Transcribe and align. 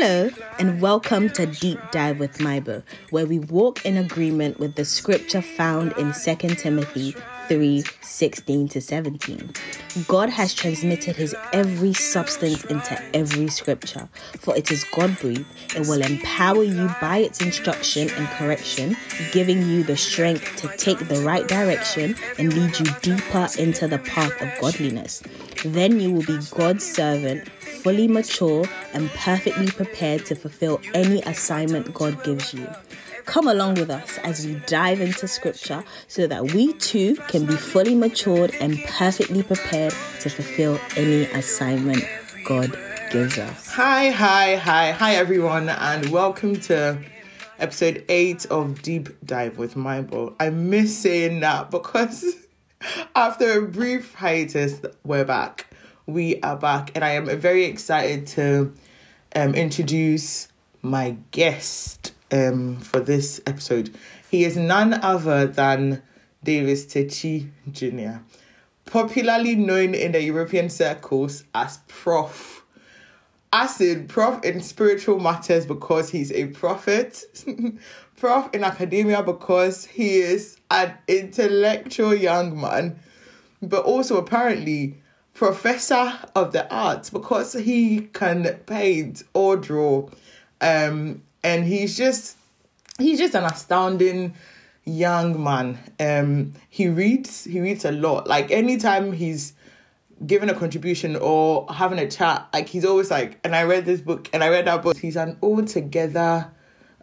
Hello, 0.00 0.30
and 0.60 0.80
welcome 0.80 1.28
to 1.30 1.44
Deep 1.44 1.80
Dive 1.90 2.20
with 2.20 2.38
Maibo, 2.38 2.84
where 3.10 3.26
we 3.26 3.40
walk 3.40 3.84
in 3.84 3.96
agreement 3.96 4.60
with 4.60 4.76
the 4.76 4.84
scripture 4.84 5.42
found 5.42 5.92
in 5.98 6.12
2 6.12 6.54
Timothy 6.54 7.16
3 7.48 7.82
16 8.00 8.68
to 8.68 8.80
17. 8.80 9.50
God 10.06 10.30
has 10.30 10.54
transmitted 10.54 11.16
his 11.16 11.34
every 11.52 11.94
substance 11.94 12.64
into 12.66 12.96
every 13.12 13.48
scripture, 13.48 14.08
for 14.38 14.56
it 14.56 14.70
is 14.70 14.84
God 14.94 15.18
breathed 15.18 15.46
and 15.74 15.88
will 15.88 16.02
empower 16.02 16.62
you 16.62 16.88
by 17.00 17.16
its 17.16 17.40
instruction 17.40 18.08
and 18.08 18.28
correction, 18.28 18.96
giving 19.32 19.62
you 19.68 19.82
the 19.82 19.96
strength 19.96 20.54
to 20.58 20.68
take 20.76 21.08
the 21.08 21.22
right 21.22 21.48
direction 21.48 22.14
and 22.38 22.52
lead 22.54 22.78
you 22.78 22.86
deeper 23.02 23.48
into 23.58 23.88
the 23.88 23.98
path 23.98 24.40
of 24.40 24.48
godliness. 24.60 25.24
Then 25.64 25.98
you 25.98 26.12
will 26.12 26.24
be 26.24 26.38
God's 26.50 26.86
servant, 26.86 27.48
fully 27.48 28.06
mature 28.06 28.64
and 28.92 29.10
perfectly 29.10 29.66
prepared 29.66 30.24
to 30.26 30.36
fulfill 30.36 30.80
any 30.94 31.20
assignment 31.22 31.92
God 31.92 32.22
gives 32.22 32.54
you. 32.54 32.68
Come 33.24 33.48
along 33.48 33.74
with 33.74 33.90
us 33.90 34.18
as 34.18 34.46
we 34.46 34.54
dive 34.66 35.00
into 35.00 35.26
scripture 35.26 35.82
so 36.06 36.28
that 36.28 36.52
we 36.52 36.74
too 36.74 37.16
can 37.26 37.44
be 37.44 37.56
fully 37.56 37.96
matured 37.96 38.54
and 38.60 38.78
perfectly 38.84 39.42
prepared 39.42 39.92
to 40.20 40.30
fulfill 40.30 40.78
any 40.96 41.24
assignment 41.24 42.04
God 42.44 42.78
gives 43.10 43.36
us. 43.36 43.68
Hi, 43.72 44.10
hi, 44.10 44.54
hi, 44.56 44.92
hi, 44.92 45.16
everyone, 45.16 45.68
and 45.68 46.08
welcome 46.10 46.60
to 46.60 47.02
episode 47.58 48.04
8 48.08 48.46
of 48.46 48.80
Deep 48.82 49.08
Dive 49.26 49.58
with 49.58 49.74
Maibo. 49.74 50.36
I 50.38 50.50
miss 50.50 50.96
saying 50.96 51.40
that 51.40 51.72
because 51.72 52.36
after 53.14 53.58
a 53.58 53.62
brief 53.62 54.14
hiatus, 54.14 54.80
we're 55.04 55.24
back. 55.24 55.66
We 56.06 56.40
are 56.40 56.56
back, 56.56 56.92
and 56.94 57.04
I 57.04 57.10
am 57.10 57.26
very 57.38 57.64
excited 57.64 58.26
to 58.28 58.72
um, 59.34 59.54
introduce 59.54 60.48
my 60.82 61.16
guest 61.30 62.12
um, 62.30 62.76
for 62.78 63.00
this 63.00 63.40
episode. 63.46 63.94
He 64.30 64.44
is 64.44 64.56
none 64.56 64.94
other 64.94 65.46
than 65.46 66.02
Davis 66.44 66.86
Techi 66.86 67.50
Jr., 67.70 68.22
popularly 68.86 69.54
known 69.54 69.94
in 69.94 70.12
the 70.12 70.22
European 70.22 70.70
circles 70.70 71.44
as 71.54 71.78
Prof. 71.88 72.64
Acid, 73.52 74.08
Prof 74.08 74.44
in 74.44 74.60
spiritual 74.60 75.18
matters 75.18 75.66
because 75.66 76.10
he's 76.10 76.30
a 76.32 76.46
prophet, 76.48 77.24
Prof 78.18 78.50
in 78.52 78.64
academia 78.64 79.22
because 79.22 79.84
he 79.84 80.16
is 80.18 80.58
an 80.70 80.94
intellectual 81.06 82.14
young 82.14 82.60
man, 82.60 82.98
but 83.62 83.84
also 83.84 84.16
apparently 84.16 84.96
professor 85.34 86.18
of 86.34 86.52
the 86.52 86.72
arts 86.74 87.10
because 87.10 87.52
he 87.52 88.08
can 88.12 88.44
paint 88.66 89.22
or 89.34 89.56
draw. 89.56 90.08
Um, 90.60 91.22
and 91.44 91.64
he's 91.64 91.96
just 91.96 92.36
he's 92.98 93.18
just 93.18 93.34
an 93.34 93.44
astounding 93.44 94.34
young 94.84 95.40
man. 95.42 95.78
Um, 96.00 96.54
he 96.68 96.88
reads 96.88 97.44
he 97.44 97.60
reads 97.60 97.84
a 97.84 97.92
lot. 97.92 98.26
Like 98.26 98.50
anytime 98.50 99.12
he's 99.12 99.52
giving 100.26 100.50
a 100.50 100.54
contribution 100.54 101.16
or 101.16 101.72
having 101.72 101.98
a 101.98 102.10
chat, 102.10 102.48
like 102.52 102.68
he's 102.68 102.84
always 102.84 103.10
like, 103.10 103.38
and 103.44 103.54
I 103.54 103.62
read 103.62 103.84
this 103.84 104.00
book 104.00 104.28
and 104.32 104.42
I 104.42 104.48
read 104.48 104.66
that 104.66 104.82
book. 104.82 104.96
He's 104.96 105.16
an 105.16 105.38
altogether 105.42 106.50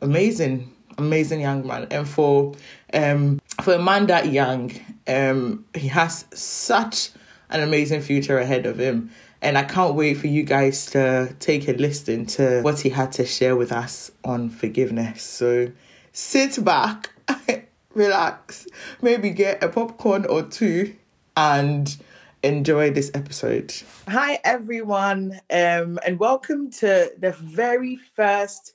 amazing, 0.01 0.74
amazing 0.97 1.41
young 1.41 1.65
man. 1.65 1.87
And 1.91 2.07
for 2.07 2.55
um 2.93 3.39
for 3.63 3.73
a 3.73 3.79
man 3.79 4.07
that 4.07 4.31
young, 4.31 4.71
um, 5.07 5.65
he 5.73 5.87
has 5.87 6.25
such 6.33 7.11
an 7.49 7.61
amazing 7.61 8.01
future 8.01 8.37
ahead 8.37 8.65
of 8.65 8.79
him. 8.79 9.11
And 9.41 9.57
I 9.57 9.63
can't 9.63 9.95
wait 9.95 10.15
for 10.17 10.27
you 10.27 10.43
guys 10.43 10.87
to 10.87 11.35
take 11.39 11.67
a 11.67 11.73
listen 11.73 12.25
to 12.27 12.61
what 12.61 12.79
he 12.79 12.89
had 12.89 13.11
to 13.13 13.25
share 13.25 13.55
with 13.55 13.71
us 13.71 14.11
on 14.23 14.49
forgiveness. 14.49 15.21
So 15.21 15.71
sit 16.11 16.63
back, 16.65 17.11
relax, 17.93 18.65
maybe 19.01 19.29
get 19.29 19.63
a 19.63 19.69
popcorn 19.69 20.25
or 20.25 20.43
two 20.43 20.95
and 21.37 21.95
enjoy 22.41 22.91
this 22.91 23.11
episode. 23.13 23.73
Hi 24.07 24.39
everyone, 24.43 25.39
um, 25.51 25.99
and 26.05 26.19
welcome 26.19 26.71
to 26.71 27.11
the 27.17 27.31
very 27.31 27.97
first 28.15 28.73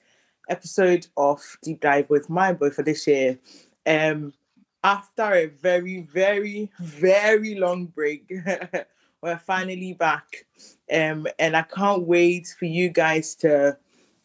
episode 0.50 1.06
of 1.16 1.40
Deep 1.62 1.80
Dive 1.80 2.10
with 2.10 2.28
Maibo 2.28 2.74
for 2.74 2.82
this 2.82 3.06
year. 3.06 3.38
Um, 3.86 4.34
after 4.82 5.32
a 5.32 5.46
very, 5.46 6.02
very, 6.02 6.70
very 6.80 7.54
long 7.54 7.86
break, 7.86 8.30
we're 9.22 9.38
finally 9.38 9.94
back. 9.94 10.46
Um, 10.92 11.26
and 11.38 11.56
I 11.56 11.62
can't 11.62 12.02
wait 12.02 12.54
for 12.58 12.64
you 12.66 12.88
guys 12.88 13.34
to 13.36 13.78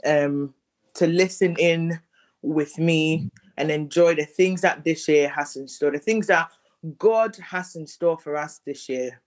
um 0.06 0.54
to 0.96 1.08
listen 1.08 1.56
in 1.58 2.00
with 2.42 2.78
me 2.78 3.30
and 3.58 3.72
enjoy 3.72 4.16
the 4.16 4.26
things 4.26 4.62
that 4.62 4.84
this 4.84 5.08
year 5.08 5.30
has 5.30 5.56
in 5.56 5.68
store, 5.68 5.92
the 5.92 6.00
things 6.00 6.28
that 6.28 6.52
God 6.98 7.36
has 7.38 7.76
in 7.76 7.88
store 7.88 8.18
for 8.18 8.36
us 8.36 8.62
this 8.66 8.88
year. 8.90 9.22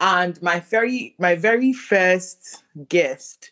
And 0.00 0.40
my 0.42 0.60
very 0.60 1.14
my 1.18 1.34
very 1.34 1.72
first 1.72 2.64
guest 2.88 3.50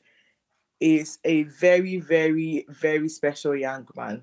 is 0.81 1.19
a 1.25 1.43
very, 1.45 1.99
very, 2.01 2.67
very 2.69 3.09
special 3.09 3.55
young 3.57 3.87
man 3.97 4.23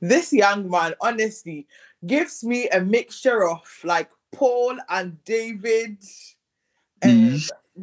this 0.00 0.32
young 0.32 0.68
man 0.70 0.94
honestly 1.00 1.66
gives 2.06 2.44
me 2.44 2.68
a 2.68 2.80
mixture 2.80 3.48
of 3.48 3.62
like 3.84 4.10
Paul 4.32 4.76
and 4.90 5.22
David 5.24 5.98
um, 7.02 7.40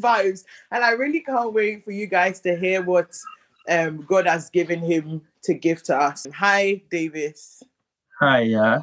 vibes. 0.00 0.44
And 0.70 0.84
I 0.84 0.90
really 0.92 1.20
can't 1.20 1.52
wait 1.52 1.84
for 1.84 1.92
you 1.92 2.06
guys 2.06 2.40
to 2.40 2.56
hear 2.56 2.82
what 2.82 3.16
um, 3.68 4.02
God 4.02 4.26
has 4.26 4.50
given 4.50 4.80
him 4.80 5.22
to 5.44 5.54
give 5.54 5.82
to 5.84 5.96
us. 5.96 6.26
Hi, 6.34 6.82
Davis. 6.90 7.62
Hi, 8.20 8.40
yeah. 8.40 8.80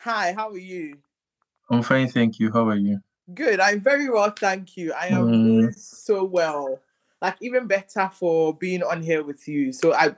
Hi, 0.00 0.32
how 0.32 0.50
are 0.50 0.58
you? 0.58 0.96
I'm 1.70 1.82
fine, 1.82 2.08
thank 2.08 2.38
you. 2.38 2.50
How 2.50 2.66
are 2.68 2.76
you? 2.76 3.00
Good. 3.34 3.60
I'm 3.60 3.80
very 3.80 4.08
well, 4.08 4.30
thank 4.30 4.76
you. 4.76 4.94
I 4.94 5.08
am 5.08 5.26
Mm. 5.26 5.74
so 5.78 6.24
well. 6.24 6.80
Like 7.20 7.36
even 7.40 7.66
better 7.66 8.10
for 8.12 8.54
being 8.54 8.82
on 8.82 9.02
here 9.02 9.22
with 9.24 9.46
you. 9.48 9.72
So 9.72 9.92
I 9.92 10.14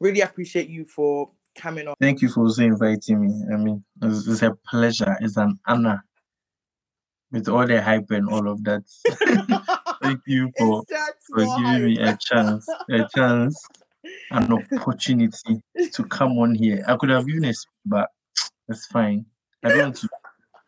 really 0.00 0.20
appreciate 0.20 0.68
you 0.68 0.84
for 0.84 1.30
coming 1.54 1.86
on. 1.86 1.94
Thank 2.00 2.22
you 2.22 2.28
for 2.28 2.40
also 2.40 2.62
inviting 2.62 3.20
me. 3.20 3.44
I 3.52 3.56
mean, 3.56 3.84
it's, 4.02 4.26
it's 4.26 4.42
a 4.42 4.56
pleasure. 4.68 5.16
It's 5.20 5.36
an 5.36 5.58
honor. 5.66 6.04
With 7.32 7.48
all 7.48 7.64
the 7.64 7.80
hype 7.80 8.10
and 8.10 8.28
all 8.28 8.48
of 8.48 8.64
that. 8.64 8.82
Thank 10.02 10.20
you 10.26 10.50
for, 10.58 10.82
for 11.28 11.44
giving 11.44 11.84
me 11.84 11.98
a 12.00 12.18
chance, 12.20 12.66
a 12.90 13.06
chance, 13.14 13.62
an 14.32 14.52
opportunity 14.52 15.62
to 15.92 16.04
come 16.06 16.38
on 16.38 16.56
here. 16.56 16.84
I 16.88 16.96
could 16.96 17.10
have 17.10 17.26
given 17.28 17.44
a 17.44 17.54
speech, 17.54 17.70
but 17.86 18.08
it's 18.68 18.86
fine. 18.86 19.26
I 19.62 19.68
don't 19.68 19.78
want 19.78 19.96
to 19.96 20.08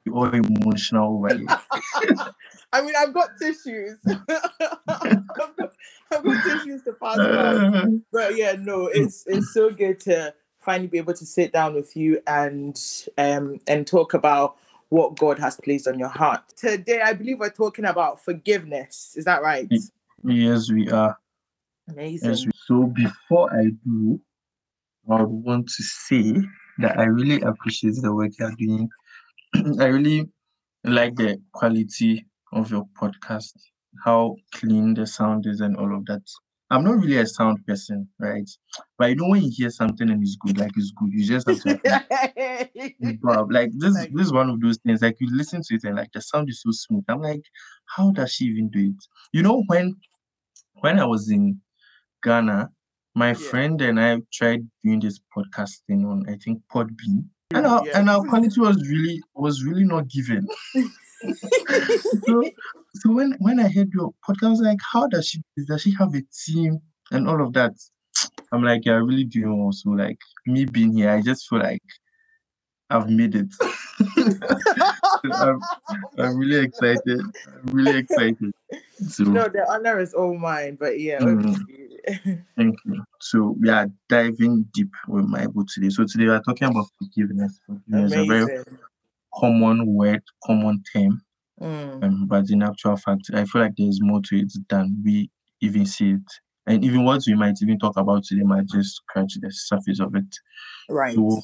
be 0.04 0.12
all 0.12 0.26
emotional 0.32 1.16
over 1.16 1.36
here. 1.36 1.46
I 2.72 2.80
mean, 2.82 2.94
I've 2.98 3.12
got 3.12 3.30
tissues. 3.38 3.98
I've, 4.06 5.26
got, 5.34 5.72
I've 6.10 6.24
got 6.24 6.42
tissues 6.42 6.82
to 6.84 6.92
pass 6.94 7.18
around. 7.18 8.02
But 8.12 8.36
yeah, 8.36 8.56
no, 8.58 8.88
it's 8.88 9.24
it's 9.26 9.54
so 9.54 9.70
good 9.70 9.98
to 10.00 10.34
finally 10.60 10.86
be 10.86 10.98
able 10.98 11.14
to 11.14 11.24
sit 11.24 11.50
down 11.50 11.74
with 11.74 11.96
you 11.96 12.20
and 12.26 12.78
um 13.16 13.58
and 13.66 13.86
talk 13.86 14.12
about 14.12 14.56
what 14.90 15.16
God 15.16 15.38
has 15.38 15.56
placed 15.56 15.88
on 15.88 15.98
your 15.98 16.10
heart. 16.10 16.42
Today, 16.56 17.00
I 17.00 17.14
believe 17.14 17.38
we're 17.38 17.48
talking 17.48 17.86
about 17.86 18.22
forgiveness. 18.22 19.14
Is 19.16 19.24
that 19.24 19.42
right? 19.42 19.66
yes, 20.24 20.70
we 20.70 20.90
are. 20.90 21.18
Amazing. 21.88 22.28
Yes, 22.30 22.44
we- 22.44 22.52
so 22.66 22.82
before 22.88 23.50
I 23.50 23.70
do, 23.82 24.20
I 25.10 25.22
want 25.22 25.68
to 25.68 25.82
say 25.82 26.34
that 26.78 26.98
I 26.98 27.04
really 27.04 27.40
appreciate 27.40 27.94
the 28.02 28.14
work 28.14 28.32
you're 28.38 28.52
doing. 28.58 28.90
I 29.80 29.86
really 29.86 30.28
like 30.84 31.16
the 31.16 31.40
quality 31.52 32.26
of 32.52 32.70
your 32.70 32.86
podcast, 33.00 33.52
how 34.04 34.36
clean 34.52 34.94
the 34.94 35.06
sound 35.06 35.46
is, 35.46 35.60
and 35.60 35.76
all 35.76 35.94
of 35.94 36.06
that. 36.06 36.22
I'm 36.70 36.84
not 36.84 36.96
really 36.98 37.18
a 37.18 37.26
sound 37.26 37.58
person, 37.66 38.08
right? 38.18 38.48
But 38.96 39.10
you 39.10 39.16
know 39.16 39.28
when 39.28 39.42
you 39.42 39.50
hear 39.54 39.68
something 39.68 40.08
and 40.08 40.22
it's 40.22 40.36
good, 40.36 40.56
like 40.56 40.70
it's 40.76 40.90
good, 40.92 41.10
you 41.12 41.26
just 41.26 41.46
have 41.46 41.60
to 41.60 41.78
like, 43.50 43.70
this, 43.76 43.94
this 44.12 44.26
is 44.26 44.32
one 44.32 44.48
of 44.48 44.60
those 44.60 44.78
things. 44.78 45.02
Like 45.02 45.16
you 45.20 45.28
listen 45.30 45.60
to 45.62 45.74
it 45.74 45.84
and 45.84 45.96
like 45.96 46.12
the 46.12 46.22
sound 46.22 46.48
is 46.48 46.62
so 46.62 46.70
smooth. 46.70 47.04
I'm 47.08 47.20
like, 47.20 47.42
how 47.94 48.10
does 48.10 48.32
she 48.32 48.46
even 48.46 48.70
do 48.70 48.80
it? 48.80 49.04
You 49.32 49.42
know, 49.42 49.62
when 49.66 49.96
when 50.80 50.98
I 50.98 51.04
was 51.04 51.30
in 51.30 51.60
Ghana, 52.22 52.70
my 53.14 53.28
Yeah. 53.28 53.34
friend 53.34 53.80
and 53.82 54.00
I 54.00 54.22
tried 54.32 54.66
doing 54.82 55.00
this 55.00 55.20
podcasting 55.36 56.06
on 56.10 56.24
I 56.28 56.36
think 56.42 56.62
Podbean, 56.72 57.26
and 57.54 57.66
our 57.66 57.84
and 57.94 58.08
our 58.08 58.24
quality 58.24 58.60
was 58.60 58.76
really 58.88 59.20
was 59.34 59.62
really 59.62 59.84
not 59.84 60.08
given. 60.08 60.46
so, 62.26 62.42
so 62.94 63.12
when 63.12 63.32
when 63.38 63.60
I 63.60 63.68
heard 63.68 63.90
your 63.92 64.12
podcast, 64.28 64.46
I 64.46 64.50
was 64.50 64.60
like, 64.60 64.78
how 64.92 65.06
does 65.06 65.28
she 65.28 65.42
does 65.66 65.82
she 65.82 65.94
have 65.98 66.14
a 66.14 66.22
team 66.46 66.80
and 67.10 67.28
all 67.28 67.42
of 67.42 67.52
that? 67.54 67.72
I'm 68.52 68.62
like, 68.62 68.84
yeah, 68.84 68.92
I 68.94 68.96
really 68.96 69.24
do 69.24 69.50
also 69.50 69.90
like 69.90 70.18
me 70.46 70.64
being 70.64 70.92
here. 70.96 71.10
I 71.10 71.22
just 71.22 71.48
feel 71.48 71.60
like 71.60 71.82
I've 72.90 73.08
made 73.08 73.34
it. 73.34 73.48
I'm, 75.24 75.60
I'm 76.18 76.36
really 76.36 76.64
excited. 76.64 77.20
I'm 77.46 77.72
really 77.72 77.98
excited. 77.98 78.52
So, 79.08 79.24
no, 79.24 79.48
the 79.48 79.66
honor 79.70 79.98
is 79.98 80.12
all 80.12 80.36
mine. 80.36 80.76
But 80.78 81.00
yeah, 81.00 81.20
Mm. 81.20 81.62
okay. 81.62 82.42
Thank 82.56 82.76
you. 82.84 83.02
So 83.20 83.56
we 83.60 83.70
are 83.70 83.86
diving 84.08 84.66
deep 84.74 84.90
with 85.08 85.26
Maibo 85.26 85.64
today. 85.72 85.88
So 85.88 86.04
today 86.04 86.24
we 86.24 86.30
are 86.30 86.42
talking 86.42 86.68
about 86.68 86.86
forgiveness. 86.98 87.60
Forgiveness 87.66 88.10
is 88.12 88.16
a 88.16 88.24
very 88.24 88.42
amazing. 88.42 88.64
Common 89.34 89.86
word, 89.86 90.22
common 90.44 90.82
term. 90.92 91.22
Mm, 91.60 92.02
Um, 92.02 92.26
but 92.26 92.50
in 92.50 92.62
actual 92.62 92.96
fact, 92.96 93.30
I 93.34 93.44
feel 93.44 93.62
like 93.62 93.74
there's 93.76 94.00
more 94.02 94.20
to 94.24 94.36
it 94.36 94.52
than 94.68 95.00
we 95.04 95.30
even 95.60 95.86
see 95.86 96.12
it. 96.12 96.32
And 96.66 96.84
even 96.84 97.04
what 97.04 97.22
we 97.26 97.34
might 97.34 97.56
even 97.62 97.78
talk 97.78 97.96
about 97.96 98.24
today 98.24 98.42
might 98.42 98.66
just 98.66 98.96
scratch 98.96 99.34
the 99.40 99.50
surface 99.50 100.00
of 100.00 100.14
it. 100.14 100.36
right. 100.88 101.14
So 101.14 101.40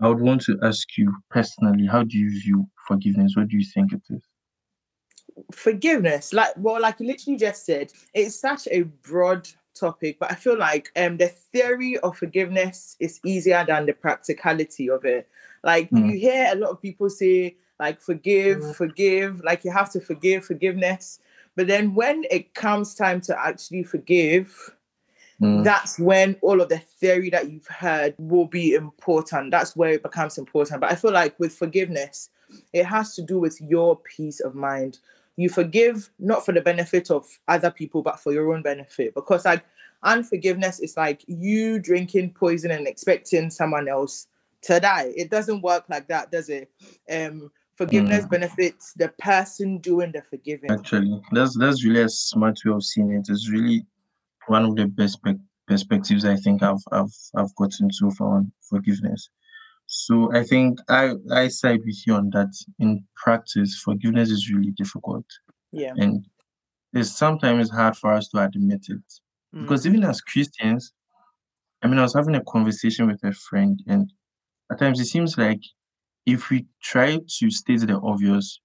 I 0.00 0.08
would 0.08 0.20
want 0.20 0.42
to 0.42 0.58
ask 0.62 0.86
you 0.96 1.12
personally, 1.30 1.86
how 1.86 2.04
do 2.04 2.16
you 2.16 2.30
view 2.40 2.66
forgiveness? 2.86 3.34
What 3.36 3.48
do 3.48 3.56
you 3.56 3.64
think 3.74 3.92
it 3.92 4.02
is? 4.10 4.22
forgiveness 5.52 6.32
like 6.32 6.50
well 6.56 6.80
like 6.80 7.00
you 7.00 7.06
literally 7.06 7.36
just 7.36 7.64
said 7.64 7.92
it's 8.14 8.38
such 8.38 8.68
a 8.70 8.82
broad 8.82 9.48
topic 9.80 10.18
but 10.20 10.30
i 10.30 10.34
feel 10.34 10.58
like 10.58 10.90
um 10.96 11.16
the 11.16 11.28
theory 11.28 11.98
of 11.98 12.16
forgiveness 12.16 12.96
is 13.00 13.20
easier 13.24 13.64
than 13.66 13.86
the 13.86 13.92
practicality 13.92 14.88
of 14.90 15.04
it 15.04 15.28
like 15.64 15.90
Mm. 15.90 16.12
you 16.12 16.18
hear 16.18 16.50
a 16.52 16.56
lot 16.56 16.70
of 16.70 16.80
people 16.82 17.10
say 17.10 17.56
like 17.78 18.00
forgive 18.00 18.76
forgive 18.76 19.42
like 19.42 19.64
you 19.64 19.70
have 19.72 19.90
to 19.90 20.00
forgive 20.00 20.44
forgiveness 20.44 21.18
but 21.56 21.66
then 21.66 21.94
when 21.94 22.24
it 22.30 22.54
comes 22.54 22.94
time 22.94 23.20
to 23.22 23.38
actually 23.38 23.82
forgive 23.82 24.74
Mm, 25.40 25.64
that's 25.64 25.98
when 25.98 26.36
all 26.42 26.60
of 26.60 26.68
the 26.68 26.78
theory 26.78 27.30
that 27.30 27.50
you've 27.50 27.66
heard 27.66 28.14
will 28.18 28.44
be 28.46 28.74
important. 28.74 29.50
That's 29.50 29.74
where 29.74 29.92
it 29.92 30.02
becomes 30.02 30.36
important. 30.36 30.80
But 30.82 30.92
I 30.92 30.94
feel 30.96 31.12
like 31.12 31.38
with 31.40 31.54
forgiveness, 31.54 32.28
it 32.72 32.84
has 32.84 33.14
to 33.14 33.22
do 33.22 33.38
with 33.38 33.58
your 33.60 33.96
peace 33.96 34.40
of 34.40 34.54
mind. 34.54 34.98
You 35.40 35.48
forgive 35.48 36.10
not 36.18 36.44
for 36.44 36.52
the 36.52 36.60
benefit 36.60 37.10
of 37.10 37.26
other 37.48 37.70
people, 37.70 38.02
but 38.02 38.20
for 38.20 38.30
your 38.30 38.52
own 38.52 38.60
benefit. 38.60 39.14
Because 39.14 39.46
like 39.46 39.64
unforgiveness 40.02 40.80
is 40.80 40.98
like 40.98 41.22
you 41.28 41.78
drinking 41.78 42.34
poison 42.34 42.70
and 42.70 42.86
expecting 42.86 43.48
someone 43.48 43.88
else 43.88 44.26
to 44.62 44.78
die. 44.80 45.14
It 45.16 45.30
doesn't 45.30 45.62
work 45.62 45.84
like 45.88 46.08
that, 46.08 46.30
does 46.30 46.50
it? 46.50 46.70
Um, 47.10 47.50
forgiveness 47.74 48.26
Mm. 48.26 48.30
benefits 48.30 48.92
the 48.92 49.08
person 49.18 49.78
doing 49.78 50.12
the 50.12 50.20
forgiving. 50.20 50.70
Actually, 50.70 51.22
that's 51.32 51.56
that's 51.56 51.86
really 51.86 52.02
a 52.02 52.08
smart 52.10 52.58
way 52.66 52.72
of 52.72 52.84
seeing 52.84 53.10
it. 53.12 53.26
It's 53.30 53.48
really 53.48 53.86
one 54.46 54.66
of 54.66 54.76
the 54.76 54.88
best 54.88 55.24
pe- 55.24 55.46
perspectives 55.66 56.26
I 56.26 56.36
think 56.36 56.62
I've 56.62 56.84
I've 56.92 57.16
I've 57.34 57.54
gotten 57.54 57.90
so 57.90 58.10
far 58.10 58.36
on 58.36 58.52
forgiveness. 58.68 59.30
So 59.92 60.32
I 60.32 60.44
think 60.44 60.78
I 60.88 61.14
I 61.32 61.48
side 61.48 61.80
with 61.84 62.06
you 62.06 62.14
on 62.14 62.30
that. 62.30 62.52
In 62.78 63.04
practice, 63.16 63.74
forgiveness 63.84 64.30
is 64.30 64.48
really 64.50 64.70
difficult, 64.70 65.26
Yeah. 65.72 65.94
and 65.96 66.24
it's 66.92 67.10
sometimes 67.10 67.70
hard 67.70 67.96
for 67.96 68.12
us 68.12 68.28
to 68.28 68.38
admit 68.38 68.86
it. 68.88 69.02
Because 69.52 69.84
Mm. 69.84 69.88
even 69.88 70.04
as 70.04 70.20
Christians, 70.20 70.92
I 71.82 71.88
mean, 71.88 71.98
I 71.98 72.02
was 72.02 72.14
having 72.14 72.36
a 72.36 72.44
conversation 72.44 73.08
with 73.08 73.22
a 73.24 73.32
friend, 73.32 73.82
and 73.88 74.12
at 74.70 74.78
times 74.78 75.00
it 75.00 75.06
seems 75.06 75.36
like 75.36 75.60
if 76.24 76.50
we 76.50 76.66
try 76.80 77.18
to 77.38 77.50
state 77.50 77.80
the 77.80 77.98
obvious, 78.00 78.60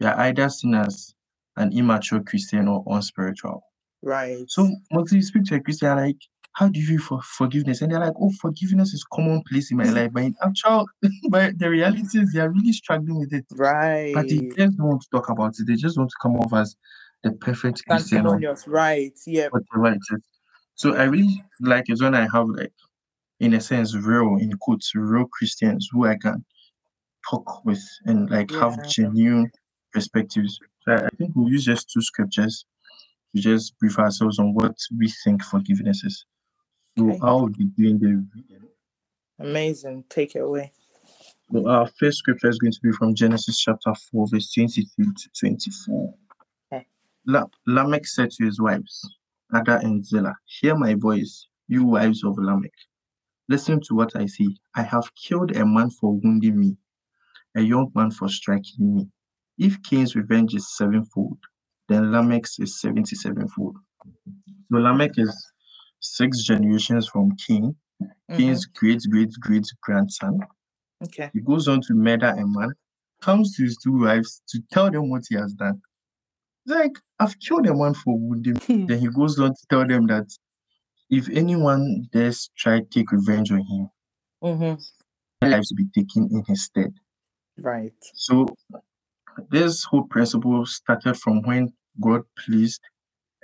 we 0.00 0.06
are 0.06 0.18
either 0.20 0.48
seen 0.48 0.74
as 0.74 1.14
an 1.58 1.76
immature 1.76 2.22
Christian 2.22 2.68
or 2.68 2.82
unspiritual. 2.86 3.62
right. 4.00 4.48
So 4.48 4.66
you 5.10 5.22
speak 5.22 5.44
to 5.44 5.56
a 5.56 5.60
Christian, 5.60 5.94
like, 5.94 6.16
how 6.52 6.68
do 6.68 6.80
you 6.80 6.86
view 6.86 6.98
for 6.98 7.20
forgiveness? 7.22 7.80
And 7.80 7.92
they're 7.92 8.00
like, 8.00 8.14
oh, 8.20 8.32
forgiveness 8.40 8.92
is 8.92 9.04
commonplace 9.04 9.70
in 9.70 9.76
my 9.76 9.84
life. 9.84 10.12
But 10.12 10.24
in 10.24 10.34
actual, 10.42 10.86
but 11.30 11.58
the 11.58 11.70
reality 11.70 12.18
is 12.18 12.32
they 12.32 12.40
are 12.40 12.50
really 12.50 12.72
struggling 12.72 13.18
with 13.18 13.32
it. 13.32 13.46
right. 13.52 14.12
But 14.14 14.28
they 14.28 14.38
just 14.56 14.76
don't 14.76 14.88
want 14.88 15.02
to 15.02 15.08
talk 15.10 15.30
about 15.30 15.54
it. 15.58 15.66
They 15.66 15.76
just 15.76 15.96
want 15.96 16.10
to 16.10 16.16
come 16.20 16.36
off 16.36 16.52
as 16.52 16.76
the 17.22 17.32
perfect 17.32 17.82
Christian 17.88 18.24
right. 18.66 19.12
Yeah. 19.26 19.48
whatever 19.50 19.94
it 19.94 20.00
is. 20.12 20.22
So 20.74 20.96
I 20.96 21.04
really 21.04 21.42
like 21.60 21.84
it 21.88 22.00
when 22.00 22.14
I 22.14 22.26
have 22.32 22.46
like, 22.48 22.72
in 23.38 23.54
a 23.54 23.60
sense, 23.60 23.94
real 23.94 24.36
in 24.40 24.52
quotes, 24.60 24.94
real 24.94 25.26
Christians 25.26 25.88
who 25.92 26.06
I 26.06 26.16
can 26.16 26.44
talk 27.28 27.64
with 27.64 27.82
and 28.06 28.28
like 28.30 28.50
have 28.50 28.88
genuine 28.88 29.50
perspectives. 29.92 30.58
So 30.82 30.92
I 30.92 31.06
I 31.06 31.08
think 31.18 31.32
we'll 31.34 31.50
use 31.50 31.64
just 31.64 31.90
two 31.90 32.02
scriptures 32.02 32.64
to 33.34 33.42
just 33.42 33.78
brief 33.78 33.98
ourselves 33.98 34.38
on 34.38 34.54
what 34.54 34.74
we 34.98 35.12
think 35.24 35.42
forgiveness 35.44 36.02
is. 36.04 36.24
So. 37.00 37.18
I'll 37.22 37.46
be 37.48 37.64
doing 37.64 37.98
the 37.98 38.26
reading. 38.34 38.68
Amazing. 39.38 40.04
Take 40.08 40.36
it 40.36 40.40
away. 40.40 40.72
So 41.52 41.68
our 41.68 41.88
first 41.98 42.18
scripture 42.18 42.48
is 42.48 42.58
going 42.58 42.72
to 42.72 42.80
be 42.82 42.92
from 42.92 43.14
Genesis 43.14 43.58
chapter 43.58 43.92
4, 44.12 44.28
verse 44.28 44.52
23 44.52 45.04
to 45.04 45.30
24. 45.38 46.14
Okay. 46.72 46.86
La- 47.26 47.46
Lamech 47.66 48.06
said 48.06 48.30
to 48.32 48.44
his 48.44 48.60
wives, 48.60 49.08
Adah 49.52 49.80
and 49.82 50.04
Zillah, 50.04 50.34
Hear 50.60 50.76
my 50.76 50.94
voice, 50.94 51.46
you 51.68 51.84
wives 51.84 52.22
of 52.22 52.38
Lamech. 52.38 52.72
Listen 53.48 53.80
to 53.80 53.94
what 53.94 54.14
I 54.14 54.26
say. 54.26 54.46
I 54.76 54.82
have 54.82 55.12
killed 55.16 55.56
a 55.56 55.66
man 55.66 55.90
for 55.90 56.12
wounding 56.12 56.58
me, 56.58 56.76
a 57.56 57.62
young 57.62 57.90
man 57.94 58.12
for 58.12 58.28
striking 58.28 58.94
me. 58.94 59.08
If 59.58 59.82
Cain's 59.82 60.14
revenge 60.14 60.54
is 60.54 60.76
sevenfold, 60.76 61.38
then 61.88 62.12
Lamech's 62.12 62.58
is 62.60 62.80
77fold. 62.80 63.74
So 64.70 64.78
Lamech 64.78 65.18
is 65.18 65.34
six 66.00 66.42
generations 66.42 67.08
from 67.08 67.36
Cain, 67.36 67.76
Mhm. 68.00 68.36
Cain's 68.36 68.66
great 68.66 69.02
great 69.10 69.32
great 69.40 69.66
grandson. 69.82 70.40
Okay. 71.02 71.30
He 71.32 71.40
goes 71.40 71.68
on 71.68 71.80
to 71.82 71.94
murder 71.94 72.28
a 72.28 72.46
man, 72.46 72.72
comes 73.20 73.54
to 73.56 73.62
his 73.62 73.76
two 73.76 73.98
wives 74.00 74.42
to 74.48 74.60
tell 74.72 74.90
them 74.90 75.10
what 75.10 75.22
he 75.28 75.36
has 75.36 75.52
done. 75.54 75.80
It's 76.66 76.74
like, 76.74 76.98
I've 77.18 77.38
killed 77.38 77.66
a 77.66 77.74
man 77.74 77.94
for 77.94 78.18
wounding. 78.18 78.54
then 78.88 78.98
he 78.98 79.08
goes 79.08 79.38
on 79.38 79.50
to 79.54 79.66
tell 79.68 79.86
them 79.86 80.06
that 80.08 80.26
if 81.10 81.28
anyone 81.30 82.08
dares 82.12 82.50
try 82.56 82.80
to 82.80 82.86
take 82.86 83.12
revenge 83.12 83.50
on 83.52 83.64
him, 83.64 83.90
Mm-hmm. 84.42 84.80
their 85.40 85.50
lives 85.50 85.70
will 85.70 85.76
be 85.84 85.90
taken 85.94 86.28
in 86.32 86.42
his 86.46 86.64
stead. 86.64 86.94
Right. 87.58 87.92
So 88.14 88.46
this 89.50 89.84
whole 89.84 90.04
principle 90.04 90.64
started 90.66 91.14
from 91.18 91.42
when 91.42 91.72
God 92.00 92.22
placed 92.38 92.80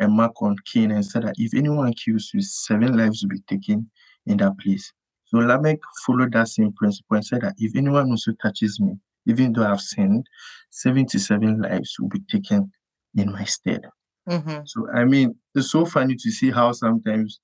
a 0.01 0.09
mark 0.09 0.41
on 0.43 0.57
Cain 0.73 0.91
and 0.91 1.05
said 1.05 1.25
that 1.25 1.35
if 1.39 1.55
anyone 1.55 1.93
kills 1.93 2.31
you, 2.33 2.41
seven 2.41 2.97
lives 2.97 3.23
will 3.23 3.31
be 3.31 3.41
taken 3.49 3.91
in 4.27 4.37
that 4.39 4.59
place. 4.59 4.93
So 5.27 5.39
Lamech 5.39 5.81
followed 6.05 6.33
that 6.33 6.49
same 6.49 6.73
principle 6.73 7.17
and 7.17 7.27
said 7.27 7.41
that 7.43 7.55
if 7.59 7.75
anyone 7.75 8.11
also 8.11 8.33
touches 8.41 8.79
me, 8.81 8.95
even 9.27 9.53
though 9.53 9.67
I've 9.67 9.81
sinned, 9.81 10.27
77 10.71 11.63
lives 11.63 11.97
will 11.99 12.09
be 12.09 12.21
taken 12.31 12.71
in 13.17 13.33
my 13.33 13.45
stead. 13.45 13.83
Mm-hmm. 14.29 14.61
So 14.65 14.89
I 14.93 15.05
mean, 15.05 15.35
it's 15.55 15.71
so 15.71 15.85
funny 15.85 16.15
to 16.17 16.31
see 16.31 16.51
how 16.51 16.73
sometimes 16.73 17.41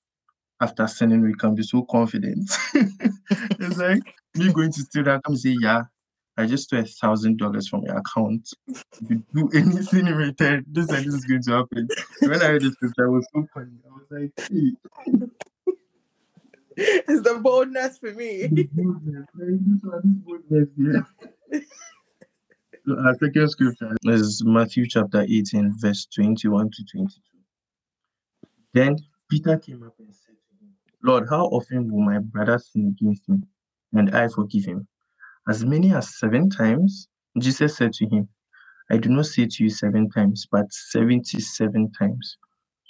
after 0.61 0.87
sinning 0.87 1.21
we 1.21 1.33
can 1.33 1.55
be 1.55 1.63
so 1.63 1.83
confident. 1.89 2.49
it's 2.73 3.77
like 3.77 4.01
me 4.35 4.51
going 4.53 4.71
to 4.71 4.81
steal 4.81 5.03
that, 5.03 5.23
come 5.23 5.35
say, 5.35 5.55
yeah, 5.59 5.83
I 6.35 6.45
just 6.47 6.63
stole 6.63 6.79
a 6.79 6.85
thousand 6.85 7.37
dollars 7.37 7.67
from 7.67 7.83
your 7.83 7.97
account. 7.97 8.49
If 8.67 9.09
you 9.09 9.23
do 9.33 9.49
anything 9.53 10.07
in 10.07 10.15
return, 10.15 10.65
this 10.67 10.89
and 10.89 11.05
this 11.05 11.13
is 11.13 11.25
going 11.25 11.43
to 11.43 11.51
happen. 11.51 11.87
When 12.21 12.41
I 12.41 12.49
read 12.49 12.61
this 12.61 12.73
scripture, 12.73 13.05
it 13.05 13.11
was 13.11 13.27
so 13.33 13.45
funny. 13.53 13.71
I 13.85 13.93
was 13.93 14.07
like, 14.09 14.31
hey, 14.49 14.71
it's 16.75 17.21
the 17.21 17.39
boldness 17.39 17.99
for 17.99 18.11
me. 18.13 18.47
this 18.47 18.65
boldness, 18.71 19.25
like, 19.35 19.59
this 19.65 19.83
one, 19.83 20.01
this 20.03 20.69
boldness, 20.79 21.05
yeah. 21.51 21.59
So 22.85 22.99
our 22.99 23.15
second 23.15 23.49
scripture 23.49 23.95
is 24.05 24.43
Matthew 24.43 24.87
chapter 24.87 25.21
18, 25.21 25.73
verse 25.77 26.05
21 26.13 26.69
to 26.71 26.83
22. 26.91 27.09
Then 28.73 28.97
Peter 29.29 29.57
came 29.57 29.83
up 29.83 29.93
and 29.99 30.13
said 30.13 30.35
to 30.35 30.65
him, 30.65 30.73
Lord, 31.03 31.29
how 31.29 31.45
often 31.45 31.89
will 31.91 32.01
my 32.01 32.19
brother 32.19 32.59
sin 32.59 32.95
against 32.99 33.29
me 33.29 33.37
and 33.93 34.13
I 34.15 34.27
forgive 34.27 34.65
him? 34.65 34.87
As 35.47 35.65
many 35.65 35.93
as 35.93 36.17
seven 36.19 36.49
times? 36.49 37.07
Jesus 37.39 37.77
said 37.77 37.93
to 37.93 38.05
him, 38.07 38.29
I 38.91 38.97
do 38.97 39.09
not 39.09 39.25
say 39.25 39.45
to 39.47 39.63
you 39.63 39.69
seven 39.69 40.09
times, 40.09 40.47
but 40.51 40.71
77 40.71 41.91
times. 41.93 42.37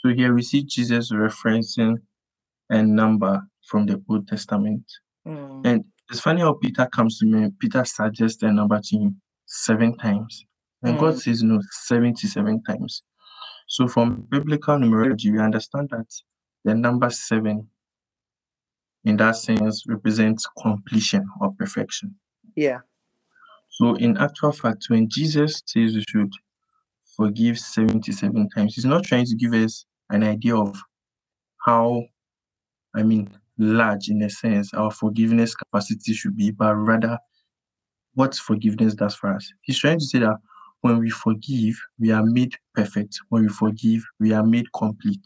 So 0.03 0.09
here 0.09 0.33
we 0.33 0.41
see 0.41 0.63
Jesus 0.63 1.11
referencing 1.11 1.97
a 2.69 2.83
number 2.83 3.41
from 3.67 3.85
the 3.85 4.03
Old 4.09 4.27
Testament. 4.27 4.83
Mm. 5.27 5.61
And 5.65 5.85
it's 6.09 6.19
funny 6.19 6.41
how 6.41 6.53
Peter 6.53 6.85
comes 6.87 7.19
to 7.19 7.25
me, 7.25 7.49
Peter 7.59 7.85
suggests 7.85 8.43
a 8.43 8.51
number 8.51 8.79
to 8.83 8.97
him 8.97 9.21
seven 9.45 9.97
times. 9.97 10.45
And 10.83 10.99
God 10.99 11.15
Mm. 11.15 11.21
says 11.21 11.43
no, 11.43 11.61
77 11.71 12.63
times. 12.63 13.03
So 13.67 13.87
from 13.87 14.27
biblical 14.29 14.77
numerology, 14.77 15.31
we 15.31 15.39
understand 15.39 15.89
that 15.91 16.07
the 16.65 16.75
number 16.75 17.09
seven, 17.09 17.69
in 19.05 19.17
that 19.17 19.37
sense, 19.37 19.85
represents 19.87 20.45
completion 20.61 21.25
or 21.39 21.53
perfection. 21.53 22.15
Yeah. 22.55 22.79
So 23.69 23.95
in 23.95 24.17
actual 24.17 24.51
fact, 24.51 24.85
when 24.89 25.09
Jesus 25.09 25.61
says 25.65 25.95
we 25.95 26.03
should 26.07 26.31
forgive 27.17 27.57
77 27.57 28.49
times, 28.49 28.75
he's 28.75 28.85
not 28.85 29.03
trying 29.03 29.25
to 29.25 29.35
give 29.35 29.53
us 29.53 29.85
an 30.09 30.23
idea 30.23 30.55
of 30.55 30.75
how, 31.65 32.03
I 32.95 33.03
mean, 33.03 33.29
large 33.57 34.09
in 34.09 34.21
a 34.21 34.29
sense 34.29 34.73
our 34.73 34.91
forgiveness 34.91 35.55
capacity 35.55 36.13
should 36.13 36.35
be, 36.35 36.51
but 36.51 36.75
rather 36.75 37.17
what 38.15 38.35
forgiveness 38.35 38.93
does 38.93 39.15
for 39.15 39.33
us. 39.33 39.51
He's 39.61 39.79
trying 39.79 39.99
to 39.99 40.05
say 40.05 40.19
that 40.19 40.37
when 40.81 40.99
we 40.99 41.09
forgive, 41.09 41.75
we 41.97 42.11
are 42.11 42.23
made 42.23 42.53
perfect. 42.75 43.19
When 43.29 43.43
we 43.43 43.49
forgive, 43.49 44.03
we 44.19 44.33
are 44.33 44.43
made 44.43 44.65
complete. 44.73 45.25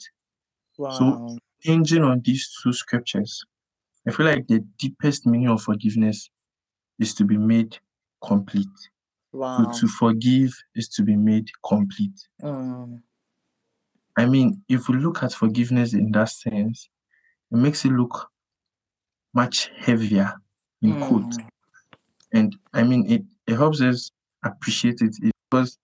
Wow. 0.77 0.91
So, 0.91 1.37
hinging 1.61 2.03
on 2.03 2.21
these 2.23 2.49
two 2.61 2.71
scriptures, 2.71 3.43
I 4.07 4.11
feel 4.11 4.27
like 4.27 4.47
the 4.47 4.59
deepest 4.77 5.25
meaning 5.25 5.49
of 5.49 5.63
forgiveness 5.63 6.29
is 6.99 7.13
to 7.15 7.23
be 7.25 7.37
made 7.37 7.77
complete. 8.23 8.67
wow. 9.31 9.71
So, 9.71 9.79
to 9.79 9.87
forgive 9.87 10.51
is 10.75 10.89
to 10.89 11.03
be 11.03 11.15
made 11.15 11.49
complete. 11.65 12.27
Mm. 12.41 13.01
I 14.17 14.25
mean, 14.25 14.63
if 14.67 14.89
we 14.89 14.97
look 14.97 15.21
at 15.23 15.33
forgiveness 15.33 15.93
in 15.93 16.11
that 16.11 16.29
sense, 16.29 16.89
it 17.51 17.57
makes 17.57 17.85
it 17.85 17.89
look 17.91 18.29
much 19.33 19.69
heavier 19.77 20.33
in 20.81 20.99
quotes. 20.99 21.37
Mm. 21.37 21.47
And 22.33 22.55
I 22.73 22.83
mean, 22.83 23.09
it, 23.11 23.23
it 23.47 23.55
helps 23.55 23.81
us 23.81 24.11
appreciate 24.43 25.01
it 25.01 25.15
because 25.49 25.77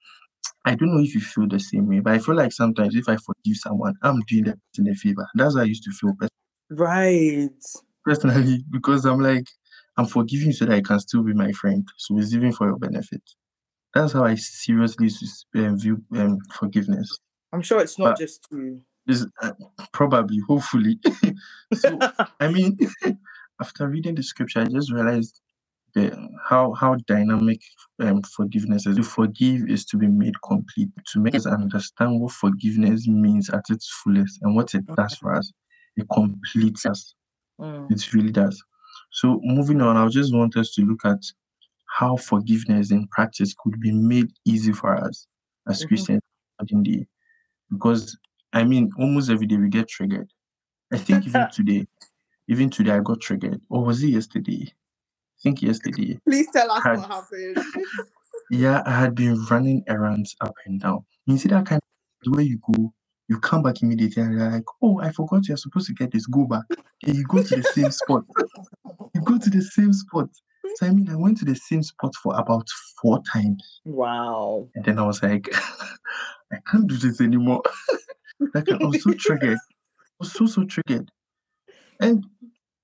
I 0.65 0.75
don't 0.75 0.95
know 0.95 1.03
if 1.03 1.13
you 1.13 1.21
feel 1.21 1.47
the 1.47 1.59
same 1.59 1.87
way, 1.87 1.99
but 1.99 2.13
I 2.13 2.19
feel 2.19 2.35
like 2.35 2.51
sometimes 2.51 2.95
if 2.95 3.07
I 3.09 3.17
forgive 3.17 3.57
someone, 3.57 3.95
I'm 4.01 4.21
doing 4.27 4.45
that 4.45 4.57
person 4.73 4.91
a 4.91 4.95
favor. 4.95 5.27
That's 5.35 5.55
how 5.55 5.61
I 5.61 5.65
used 5.65 5.83
to 5.83 5.91
feel 5.91 6.13
Right. 6.69 7.51
personally 8.05 8.63
because 8.71 9.05
I'm 9.05 9.19
like, 9.19 9.47
I'm 9.97 10.05
forgiving 10.05 10.47
you 10.47 10.53
so 10.53 10.65
that 10.65 10.75
I 10.75 10.81
can 10.81 10.99
still 10.99 11.23
be 11.23 11.33
my 11.33 11.51
friend. 11.51 11.87
So 11.97 12.17
it's 12.17 12.33
even 12.33 12.51
for 12.51 12.67
your 12.67 12.77
benefit. 12.77 13.21
That's 13.93 14.13
how 14.13 14.23
I 14.25 14.35
seriously 14.35 15.05
used 15.05 15.19
to 15.19 15.25
s- 15.25 15.45
um, 15.55 15.77
view 15.79 16.01
um, 16.15 16.39
forgiveness. 16.53 17.19
I'm 17.51 17.61
sure 17.61 17.79
it's 17.81 17.99
not 17.99 18.11
But- 18.15 18.19
just 18.19 18.47
you. 18.51 18.81
Is 19.05 19.27
uh, 19.41 19.51
probably, 19.91 20.39
hopefully. 20.47 20.97
so 21.73 21.99
I 22.39 22.47
mean, 22.47 22.77
after 23.61 23.87
reading 23.89 24.15
the 24.15 24.23
scripture, 24.23 24.61
I 24.61 24.65
just 24.65 24.93
realized 24.93 25.41
the, 25.93 26.17
how 26.47 26.71
how 26.73 26.95
dynamic 27.05 27.59
um, 27.99 28.21
forgiveness 28.23 28.87
is. 28.87 28.95
To 28.95 29.03
forgive 29.03 29.69
is 29.69 29.83
to 29.87 29.97
be 29.97 30.07
made 30.07 30.35
complete. 30.41 30.87
To 31.11 31.19
make 31.19 31.35
us 31.35 31.45
understand 31.45 32.21
what 32.21 32.31
forgiveness 32.31 33.05
means 33.07 33.49
at 33.49 33.65
its 33.69 33.89
fullest 34.03 34.39
and 34.41 34.55
what 34.55 34.73
it 34.73 34.85
does 34.95 35.15
for 35.15 35.35
us, 35.35 35.51
it 35.97 36.07
completes 36.13 36.85
us. 36.85 37.13
Mm. 37.59 37.91
It 37.91 38.13
really 38.13 38.31
does. 38.31 38.63
So 39.13 39.39
moving 39.43 39.79
on, 39.81 39.95
I 39.95 40.07
just 40.09 40.33
want 40.33 40.57
us 40.57 40.73
to 40.75 40.81
look 40.81 41.05
at 41.05 41.23
how 41.97 42.17
forgiveness 42.17 42.91
in 42.91 43.07
practice 43.07 43.53
could 43.57 43.79
be 43.79 43.91
made 43.91 44.31
easy 44.45 44.73
for 44.73 44.95
us 44.95 45.27
as 45.69 45.83
Mhm. 45.83 45.87
Christians 45.87 46.21
in 46.69 46.83
the 46.83 47.05
because 47.71 48.17
I 48.53 48.63
mean 48.63 48.91
almost 48.97 49.29
every 49.29 49.47
day 49.47 49.57
we 49.57 49.69
get 49.69 49.87
triggered. 49.87 50.29
I 50.91 50.97
think 50.97 51.25
even 51.27 51.47
today, 51.53 51.87
even 52.47 52.69
today 52.69 52.91
I 52.91 52.99
got 52.99 53.21
triggered. 53.21 53.61
Or 53.69 53.83
was 53.85 54.03
it 54.03 54.09
yesterday? 54.09 54.63
I 54.71 55.39
think 55.43 55.61
yesterday. 55.61 56.19
Please 56.25 56.47
tell 56.51 56.71
us 56.71 56.83
Had- 56.83 56.97
what 56.97 57.07
happened. 57.09 57.57
Yeah, 58.49 58.83
I 58.85 58.99
had 58.99 59.15
been 59.15 59.35
running 59.45 59.83
errands 59.87 60.35
up 60.41 60.53
and 60.65 60.79
down. 60.79 61.05
You 61.25 61.37
see 61.37 61.49
that 61.49 61.65
kind 61.65 61.81
of 62.25 62.33
where 62.33 62.43
you 62.43 62.59
go, 62.73 62.93
you 63.27 63.39
come 63.39 63.63
back 63.63 63.81
immediately 63.81 64.21
and 64.21 64.33
you're 64.37 64.49
like, 64.49 64.65
oh, 64.81 64.99
I 64.99 65.11
forgot 65.11 65.47
you're 65.47 65.57
supposed 65.57 65.87
to 65.87 65.93
get 65.93 66.11
this. 66.11 66.27
Go 66.27 66.45
back. 66.45 66.63
And 67.05 67.15
you 67.15 67.23
go 67.23 67.41
to 67.41 67.55
the 67.55 67.63
same 67.63 67.89
spot. 67.89 68.25
Go 69.27 69.37
to 69.37 69.49
the 69.49 69.61
same 69.61 69.93
spot. 69.93 70.29
So 70.75 70.87
I 70.87 70.91
mean, 70.91 71.09
I 71.09 71.15
went 71.15 71.37
to 71.39 71.45
the 71.45 71.55
same 71.55 71.83
spot 71.83 72.13
for 72.21 72.35
about 72.39 72.67
four 73.01 73.21
times. 73.31 73.81
wow. 73.85 74.67
And 74.75 74.85
then 74.85 74.99
I 74.99 75.03
was 75.05 75.21
like, 75.21 75.49
I 76.51 76.57
can't 76.71 76.87
do 76.87 76.97
this 76.97 77.21
anymore. 77.21 77.61
like 78.55 78.71
I 78.71 78.77
was 78.81 79.01
so 79.01 79.13
triggered. 79.19 79.59
I 79.59 80.13
was 80.19 80.33
so 80.33 80.45
so 80.47 80.65
triggered. 80.65 81.11
And 82.01 82.25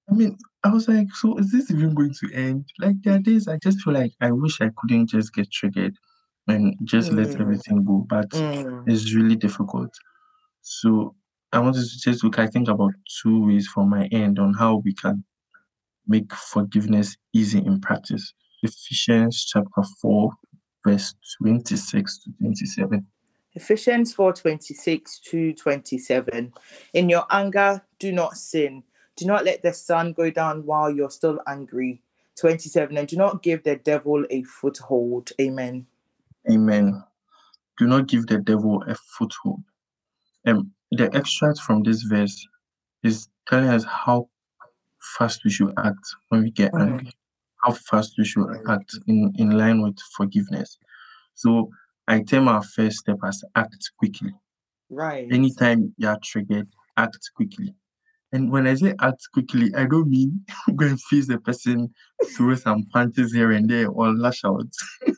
I 0.10 0.16
mean, 0.16 0.38
I 0.64 0.70
was 0.70 0.88
like, 0.90 1.08
so 1.16 1.38
is 1.38 1.52
this 1.52 1.72
even 1.72 1.96
going 1.96 2.14
to 2.22 2.34
end? 2.34 2.66
Like 2.80 2.98
there 3.04 3.16
are 3.16 3.20
days 3.20 3.48
I 3.48 3.58
just 3.64 3.82
feel 3.82 3.94
like 3.94 4.14
I 4.22 4.32
wish 4.32 4.62
I 4.62 4.72
couldn't 4.78 5.10
just 5.10 5.34
get 5.34 5.52
triggered 5.52 5.96
and 6.48 6.76
just 6.86 7.12
let 7.12 7.30
Mm. 7.30 7.42
everything 7.42 7.84
go. 7.86 8.06
But 8.10 8.32
Mm. 8.34 8.86
it's 8.86 9.14
really 9.16 9.36
difficult. 9.36 9.92
So 10.62 11.16
I 11.54 11.60
wanted 11.60 11.84
to 11.90 12.00
just 12.00 12.24
look, 12.24 12.40
I 12.40 12.48
think 12.48 12.68
about 12.70 12.94
two 13.24 13.46
ways 13.48 13.68
from 13.68 13.90
my 13.90 14.08
end 14.12 14.40
on 14.40 14.54
how 14.54 14.78
we 14.78 14.94
can 14.94 15.24
make 16.10 16.34
forgiveness 16.34 17.16
easy 17.34 17.60
in 17.60 17.80
practice. 17.80 18.34
Ephesians 18.64 19.46
chapter 19.46 19.84
4, 20.02 20.32
verse 20.86 21.14
26 21.42 22.18
to 22.24 22.32
27. 22.42 23.06
Ephesians 23.54 24.14
4 24.14 24.34
26 24.34 25.20
to 25.20 25.54
27. 25.54 26.54
In 26.94 27.10
your 27.10 27.26
anger, 27.30 27.82
do 28.00 28.12
not 28.12 28.36
sin. 28.36 28.84
Do 29.16 29.26
not 29.26 29.46
let 29.46 29.64
the 29.64 29.74
sun 29.74 30.14
go 30.14 30.30
down 30.30 30.66
while 30.66 30.90
you're 30.90 31.10
still 31.10 31.40
angry. 31.48 32.02
27. 32.40 32.98
And 32.98 33.08
do 33.08 33.18
not 33.18 33.44
give 33.44 33.64
the 33.64 33.76
devil 33.76 34.26
a 34.30 34.44
foothold. 34.44 35.32
Amen. 35.40 35.86
Amen. 36.50 37.04
Do 37.78 37.88
not 37.88 38.08
give 38.08 38.28
the 38.28 38.40
devil 38.40 38.84
a 38.88 38.96
foothold. 38.96 39.62
Um, 40.48 40.72
the 40.92 41.14
extract 41.16 41.60
from 41.60 41.84
this 41.84 42.02
verse 42.04 42.48
is 43.04 43.28
telling 43.48 43.70
us 43.70 43.84
how 43.84 44.30
fast 45.18 45.42
we 45.44 45.52
should 45.52 45.74
act 45.78 46.06
when 46.30 46.44
we 46.44 46.52
get 46.52 46.74
angry, 46.76 47.12
how 47.64 47.72
fast 47.72 48.16
we 48.18 48.26
should 48.26 48.48
act 48.68 48.98
in, 49.08 49.32
in 49.38 49.52
line 49.52 49.82
with 49.82 49.98
forgiveness. 50.16 50.78
So 51.36 51.70
I 52.08 52.22
term 52.22 52.48
our 52.48 52.64
first 52.64 52.98
step 52.98 53.18
as 53.24 53.44
act 53.56 53.92
quickly. 53.98 54.34
Right. 54.90 55.28
Anytime 55.32 55.94
you 55.98 56.08
are 56.08 56.20
triggered, 56.24 56.68
act 56.98 57.30
quickly. 57.36 57.74
And 58.32 58.52
when 58.52 58.68
I 58.68 58.76
say 58.76 58.94
act 59.02 59.28
quickly, 59.34 59.74
I 59.76 59.86
don't 59.86 60.10
mean 60.10 60.46
go 60.76 60.86
and 60.86 61.02
face 61.02 61.28
the 61.28 61.40
person, 61.40 61.94
throw 62.36 62.56
some 62.56 62.86
punches 62.94 63.34
here 63.34 63.52
and 63.52 63.70
there, 63.70 63.88
or 63.90 64.14
lash 64.14 64.44
out. 64.46 64.72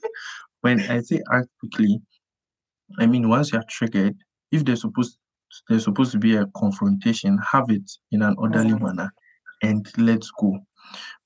when 0.62 0.80
I 0.82 1.02
say 1.02 1.22
act 1.34 1.48
quickly, 1.60 2.02
I 3.00 3.06
mean 3.06 3.30
once 3.30 3.52
you 3.52 3.60
are 3.60 3.66
triggered, 3.70 4.16
if 4.52 4.66
there's 4.66 4.82
supposed 4.82 5.18
there's 5.68 5.84
supposed 5.84 6.14
to 6.14 6.18
be 6.18 6.36
a 6.36 6.46
confrontation, 6.56 7.38
have 7.52 7.70
it 7.70 7.90
in 8.12 8.22
an 8.22 8.36
orderly 8.38 8.74
manner 8.74 9.12
and 9.62 9.86
let's 9.98 10.32
go. 10.40 10.60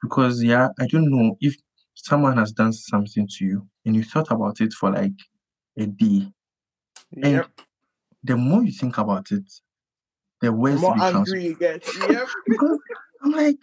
Because 0.02 0.44
yeah, 0.44 0.70
I 0.80 0.88
don't 0.88 1.10
know 1.10 1.38
if 1.42 1.56
someone 1.96 2.38
has 2.38 2.52
done 2.52 2.74
something 2.74 3.28
to 3.38 3.46
you 3.46 3.68
and 3.86 3.96
you 3.96 4.04
thought 4.04 4.32
about 4.32 4.62
it 4.62 4.74
for 4.74 4.92
like 4.92 5.14
a 5.78 5.86
day. 5.88 6.32
And 7.24 7.46
the 8.24 8.38
more 8.38 8.64
you 8.64 8.72
think 8.72 8.98
about 8.98 9.32
it, 9.32 9.44
the 10.42 10.48
The 10.48 10.52
worse 10.54 10.82
more 10.82 10.92
it 10.92 10.96
becomes. 11.06 11.30
angry 11.30 11.46
you 11.46 11.56
get. 11.56 11.86
Yep. 12.10 12.30
Because 12.48 12.80
I'm 13.24 13.32
like, 13.32 13.60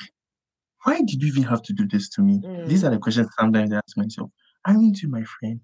why 0.85 0.99
did 0.99 1.23
you 1.23 1.29
even 1.29 1.45
have 1.45 1.63
to 1.63 1.73
do 1.73 1.87
this 1.89 2.09
to 2.11 2.23
me? 2.23 2.43
These 2.67 2.85
are 2.85 2.91
the 2.91 2.97
Mm. 2.99 3.03
questions 3.03 3.29
sometimes 3.39 3.73
I 3.73 3.77
ask 3.77 3.97
myself. 3.97 4.31
I 4.67 4.75
mean 4.75 4.95
to 4.95 5.09
my 5.09 5.25
friend? 5.25 5.61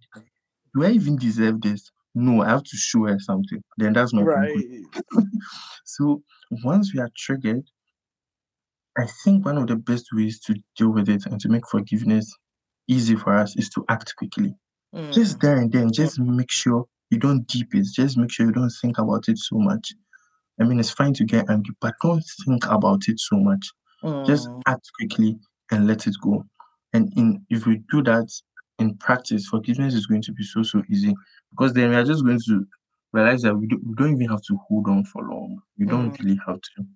Do 0.74 0.84
I 0.84 0.90
even 0.90 1.16
deserve 1.16 1.60
this? 1.62 1.90
No, 2.14 2.42
I 2.42 2.50
have 2.50 2.64
to 2.64 2.76
show 2.76 3.04
her 3.06 3.18
something. 3.20 3.62
Then 3.78 3.92
that's 3.94 4.12
my. 4.12 4.22
Right. 4.22 4.54
So 5.84 6.22
once 6.64 6.94
we 6.94 7.00
are 7.00 7.10
triggered, 7.16 7.64
I 8.98 9.06
think 9.24 9.44
one 9.44 9.58
of 9.58 9.68
the 9.68 9.76
best 9.76 10.06
ways 10.12 10.40
to 10.42 10.56
deal 10.76 10.90
with 10.90 11.08
it 11.08 11.26
and 11.26 11.40
to 11.40 11.48
make 11.48 11.68
forgiveness 11.68 12.34
easy 12.88 13.16
for 13.16 13.34
us 13.36 13.56
is 13.56 13.68
to 13.70 13.84
act 13.88 14.14
quickly. 14.16 14.54
Just 15.12 15.38
Mm. 15.38 15.40
there 15.42 15.56
and 15.58 15.72
then, 15.72 15.92
just 15.92 16.18
make 16.20 16.50
sure 16.50 16.86
you 17.10 17.18
don't 17.18 17.46
deep 17.46 17.74
it. 17.74 17.86
Just 17.94 18.16
make 18.18 18.32
sure 18.32 18.46
you 18.46 18.52
don't 18.52 18.72
think 18.82 18.98
about 18.98 19.28
it 19.28 19.38
so 19.38 19.58
much. 19.58 19.94
I 20.60 20.64
mean, 20.64 20.80
it's 20.80 20.90
fine 20.90 21.14
to 21.14 21.24
get 21.24 21.50
angry, 21.50 21.74
but 21.80 21.94
don't 22.02 22.24
think 22.46 22.66
about 22.66 23.08
it 23.08 23.20
so 23.20 23.36
much. 23.38 23.70
Just 24.26 24.48
Mm. 24.48 24.62
act 24.66 24.90
quickly 24.98 25.38
and 25.70 25.86
let 25.86 26.06
it 26.06 26.16
go. 26.22 26.44
And 26.92 27.12
in 27.16 27.46
if 27.50 27.66
we 27.66 27.82
do 27.90 28.02
that 28.04 28.28
in 28.78 28.96
practice, 28.98 29.46
forgiveness 29.48 29.94
is 29.94 30.06
going 30.06 30.22
to 30.22 30.32
be 30.32 30.44
so 30.44 30.62
so 30.62 30.82
easy 30.90 31.14
because 31.50 31.72
then 31.74 31.90
we 31.90 31.96
are 31.96 32.04
just 32.04 32.24
going 32.24 32.40
to 32.46 32.66
realize 33.12 33.42
that 33.42 33.54
we, 33.56 33.66
do, 33.66 33.80
we 33.86 33.94
don't 33.94 34.14
even 34.14 34.28
have 34.28 34.42
to 34.42 34.56
hold 34.68 34.88
on 34.88 35.04
for 35.04 35.22
long. 35.22 35.60
We 35.78 35.86
don't 35.86 36.12
Mm. 36.12 36.18
really 36.20 36.40
have 36.46 36.60
to. 36.76 36.86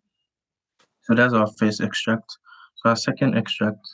So 1.04 1.14
that's 1.14 1.34
our 1.34 1.48
first 1.58 1.80
extract. 1.80 2.36
So 2.76 2.90
our 2.90 2.96
second 2.96 3.36
extract, 3.36 3.86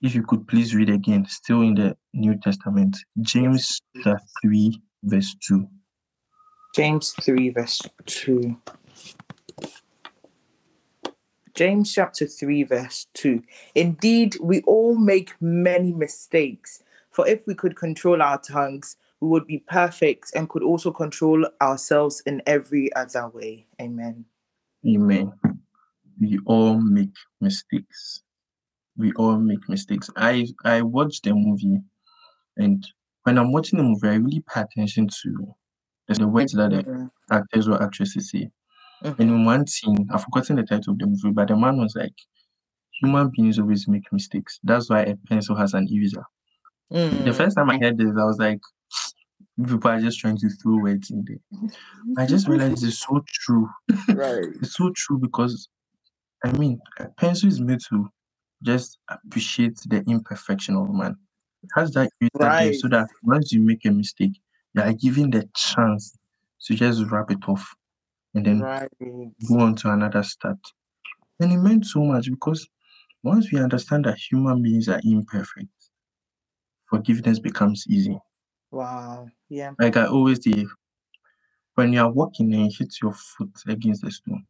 if 0.00 0.14
you 0.14 0.22
could 0.22 0.46
please 0.48 0.74
read 0.74 0.90
again, 0.90 1.26
still 1.26 1.62
in 1.62 1.74
the 1.74 1.96
New 2.14 2.36
Testament, 2.38 2.96
James 3.20 3.80
chapter 3.96 4.18
3, 4.42 4.80
verse 5.04 5.34
2. 5.46 5.68
James 6.74 7.14
3, 7.22 7.50
verse 7.50 7.80
2. 8.06 8.56
James 11.54 11.92
chapter 11.92 12.26
3, 12.26 12.62
verse 12.62 13.06
2. 13.14 13.42
Indeed, 13.74 14.36
we 14.40 14.62
all 14.62 14.94
make 14.96 15.34
many 15.40 15.92
mistakes. 15.92 16.84
For 17.10 17.26
if 17.26 17.44
we 17.46 17.54
could 17.54 17.74
control 17.74 18.22
our 18.22 18.40
tongues, 18.40 18.96
we 19.20 19.28
would 19.28 19.46
be 19.46 19.58
perfect 19.58 20.30
and 20.36 20.48
could 20.48 20.62
also 20.62 20.92
control 20.92 21.44
ourselves 21.60 22.22
in 22.26 22.42
every 22.46 22.94
other 22.94 23.26
way. 23.28 23.66
Amen. 23.80 24.24
Amen. 24.86 25.32
We 26.20 26.38
all 26.46 26.80
make 26.80 27.14
mistakes. 27.40 28.22
We 28.96 29.12
all 29.14 29.38
make 29.38 29.68
mistakes. 29.68 30.10
I 30.16 30.46
I 30.64 30.82
watched 30.82 31.24
the 31.24 31.34
movie, 31.34 31.80
and 32.56 32.86
when 33.24 33.38
I'm 33.38 33.52
watching 33.52 33.78
the 33.78 33.84
movie, 33.84 34.08
I 34.08 34.14
really 34.16 34.42
pay 34.52 34.62
attention 34.62 35.08
to 35.22 35.54
the, 36.08 36.26
words 36.28 36.52
that 36.54 36.70
the 36.70 36.82
Mhm. 36.82 37.10
actors 37.30 37.68
or 37.68 37.82
actresses 37.82 38.30
say. 38.30 38.50
And 39.04 39.16
Mhm. 39.18 39.20
in 39.34 39.44
one 39.44 39.66
scene, 39.66 40.08
I've 40.12 40.24
forgotten 40.24 40.56
the 40.56 40.64
title 40.64 40.94
of 40.94 40.98
the 40.98 41.06
movie, 41.06 41.30
but 41.32 41.48
the 41.48 41.56
man 41.56 41.78
was 41.78 41.94
like, 41.96 42.14
"Human 43.00 43.30
beings 43.30 43.58
always 43.58 43.88
make 43.88 44.12
mistakes. 44.12 44.58
That's 44.64 44.90
why 44.90 45.02
a 45.02 45.16
pencil 45.28 45.56
has 45.56 45.74
an 45.74 45.88
eraser." 45.90 46.24
Mm. 46.92 47.24
The 47.26 47.32
first 47.34 47.56
time 47.56 47.70
I 47.70 47.78
heard 47.78 47.98
this, 47.98 48.08
I 48.16 48.24
was 48.24 48.38
like, 48.38 48.60
people 49.66 49.90
are 49.90 50.00
just 50.00 50.18
trying 50.20 50.38
to 50.38 50.48
throw 50.50 50.78
words 50.80 51.10
in 51.10 51.24
there. 51.26 51.40
I 52.18 52.26
just 52.26 52.48
realized 52.48 52.84
it's 52.84 53.00
so 53.00 53.22
true. 53.28 53.68
Right. 54.14 54.46
it's 54.62 54.76
so 54.76 54.90
true 54.96 55.18
because, 55.18 55.68
I 56.44 56.52
mean, 56.52 56.78
a 56.98 57.08
pencil 57.08 57.48
is 57.48 57.60
made 57.60 57.80
to 57.90 58.08
just 58.62 58.98
appreciate 59.08 59.78
the 59.86 60.02
imperfection 60.06 60.76
of 60.76 60.92
man. 60.92 61.16
It 61.62 61.70
has 61.74 61.90
that 61.92 62.10
right. 62.38 62.74
so 62.74 62.88
that 62.88 63.08
once 63.22 63.52
you 63.52 63.60
make 63.60 63.84
a 63.84 63.90
mistake, 63.90 64.40
you 64.74 64.82
are 64.82 64.92
given 64.92 65.30
the 65.30 65.48
chance 65.56 66.16
to 66.64 66.74
just 66.74 67.02
wrap 67.10 67.30
it 67.30 67.48
off 67.48 67.74
and 68.34 68.46
then 68.46 68.60
right. 68.60 68.88
go 69.48 69.60
on 69.60 69.74
to 69.76 69.90
another 69.90 70.22
start. 70.22 70.58
And 71.40 71.52
it 71.52 71.58
meant 71.58 71.86
so 71.86 72.00
much 72.00 72.30
because 72.30 72.68
once 73.22 73.52
we 73.52 73.60
understand 73.60 74.04
that 74.04 74.18
human 74.18 74.62
beings 74.62 74.88
are 74.88 75.00
imperfect, 75.04 75.68
forgiveness 76.88 77.38
becomes 77.38 77.84
easy. 77.88 78.18
Wow. 78.70 79.28
Yeah. 79.48 79.72
Like 79.78 79.96
I 79.96 80.06
always 80.06 80.42
say, 80.42 80.66
when 81.74 81.92
you 81.92 82.00
are 82.00 82.10
walking 82.10 82.52
and 82.54 82.70
you 82.70 82.76
hit 82.76 82.94
your 83.02 83.12
foot 83.12 83.50
against 83.66 84.02
the 84.02 84.10
stone, 84.10 84.44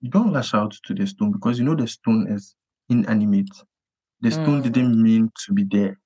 you 0.00 0.10
don't 0.10 0.32
lash 0.32 0.54
out 0.54 0.74
to 0.84 0.94
the 0.94 1.06
stone 1.06 1.32
because 1.32 1.58
you 1.58 1.64
know 1.64 1.74
the 1.74 1.86
stone 1.86 2.26
is 2.30 2.54
inanimate. 2.88 3.50
The 4.20 4.30
stone 4.30 4.62
mm. 4.62 4.72
didn't 4.72 5.00
mean 5.02 5.30
to 5.46 5.52
be 5.52 5.64
there 5.64 5.98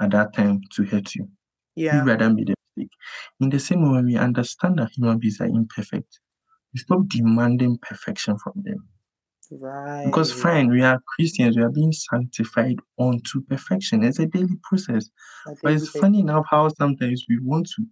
at 0.00 0.10
that 0.10 0.34
time 0.34 0.60
to 0.72 0.84
hurt 0.84 1.14
you. 1.14 1.28
Yeah. 1.74 2.00
You 2.00 2.08
rather 2.08 2.30
made 2.30 2.50
a 2.50 2.54
mistake. 2.76 2.92
In 3.40 3.50
the 3.50 3.58
same 3.58 3.82
way, 3.82 3.96
when 3.96 4.06
we 4.06 4.16
understand 4.16 4.78
that 4.78 4.90
human 4.92 5.18
beings 5.18 5.40
are 5.40 5.46
imperfect, 5.46 6.20
we 6.72 6.80
stop 6.80 7.06
demanding 7.08 7.78
perfection 7.82 8.38
from 8.38 8.52
them. 8.56 8.88
Right. 9.50 10.04
Because 10.06 10.32
fine, 10.32 10.68
we 10.68 10.82
are 10.82 11.00
Christians, 11.14 11.56
we 11.56 11.62
are 11.62 11.70
being 11.70 11.92
sanctified 11.92 12.76
unto 12.98 13.42
perfection. 13.48 14.02
It's 14.02 14.18
a 14.18 14.26
daily 14.26 14.56
process. 14.62 15.08
but 15.62 15.72
it's 15.72 15.88
funny 15.90 16.20
enough 16.20 16.46
how 16.50 16.68
sometimes 16.68 17.24
we 17.28 17.38
want 17.40 17.68
to 17.76 17.84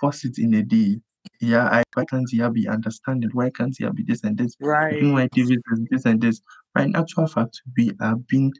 force 0.00 0.24
it 0.24 0.38
in 0.38 0.54
a 0.54 0.62
day. 0.62 1.00
Yeah, 1.40 1.68
I, 1.68 1.82
why 1.94 2.04
can't 2.04 2.28
here 2.30 2.50
be 2.50 2.68
understanding? 2.68 3.30
Why 3.32 3.50
can't 3.50 3.74
here 3.76 3.92
be 3.92 4.04
this 4.04 4.22
and 4.24 4.38
this? 4.38 4.54
Right. 4.60 5.02
Why 5.02 5.28
David 5.32 5.60
is 5.72 5.80
this 5.90 6.04
and 6.04 6.20
this? 6.20 6.40
But 6.74 6.84
in 6.84 6.96
actual 6.96 7.26
fact, 7.26 7.60
we 7.76 7.92
are 8.00 8.16
being 8.28 8.52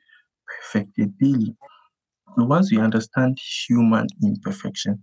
perfected 0.47 1.17
daily. 1.19 1.57
So 2.37 2.45
once 2.45 2.71
we 2.71 2.79
understand 2.81 3.39
human 3.67 4.07
imperfection, 4.23 5.03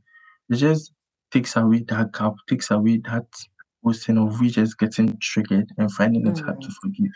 it 0.49 0.55
just 0.55 0.91
takes 1.31 1.55
away 1.55 1.83
that 1.87 2.11
gap, 2.11 2.33
takes 2.49 2.71
away 2.71 2.97
that 3.05 3.25
posting 3.83 4.17
of 4.17 4.39
we 4.39 4.49
just 4.49 4.77
getting 4.77 5.17
triggered 5.21 5.69
and 5.77 5.91
finding 5.91 6.27
it 6.27 6.39
hard 6.39 6.61
to 6.61 6.67
mm. 6.67 6.73
forgive. 6.81 7.11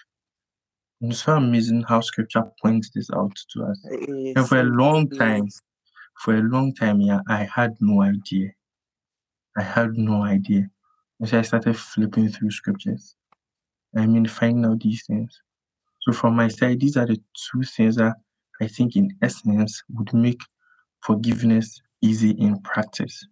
And 1.02 1.12
it's 1.12 1.24
so 1.24 1.36
amazing 1.36 1.84
how 1.88 2.00
scripture 2.00 2.44
points 2.62 2.90
this 2.96 3.10
out 3.14 3.36
to 3.52 3.64
us. 3.66 3.86
And 4.36 4.48
for 4.48 4.60
a 4.60 4.64
long 4.64 5.10
time, 5.10 5.48
for 6.22 6.36
a 6.36 6.42
long 6.42 6.74
time, 6.74 7.02
yeah, 7.02 7.20
I 7.28 7.48
had 7.54 7.76
no 7.82 8.02
idea. 8.02 8.52
I 9.58 9.62
had 9.62 9.98
no 9.98 10.24
idea. 10.24 10.70
And 11.20 11.30
so 11.30 11.40
I 11.40 11.44
started 11.44 11.78
flipping 11.78 12.30
through 12.30 12.52
scriptures. 12.52 13.16
I 13.96 14.06
mean, 14.06 14.28
finding 14.28 14.66
out 14.66 14.82
these 14.82 15.06
things. 15.06 15.42
So 16.02 16.12
from 16.12 16.36
my 16.36 16.50
side, 16.50 16.80
these 16.80 16.98
are 16.98 17.06
the 17.06 17.20
two 17.52 17.64
things 17.64 17.96
that 17.96 18.16
I 18.62 18.68
think, 18.68 18.96
in 18.96 19.16
essence, 19.22 19.82
would 19.94 20.14
make 20.14 20.42
forgiveness 21.02 21.82
easy 22.02 22.32
in 22.32 22.60
practice 22.62 23.28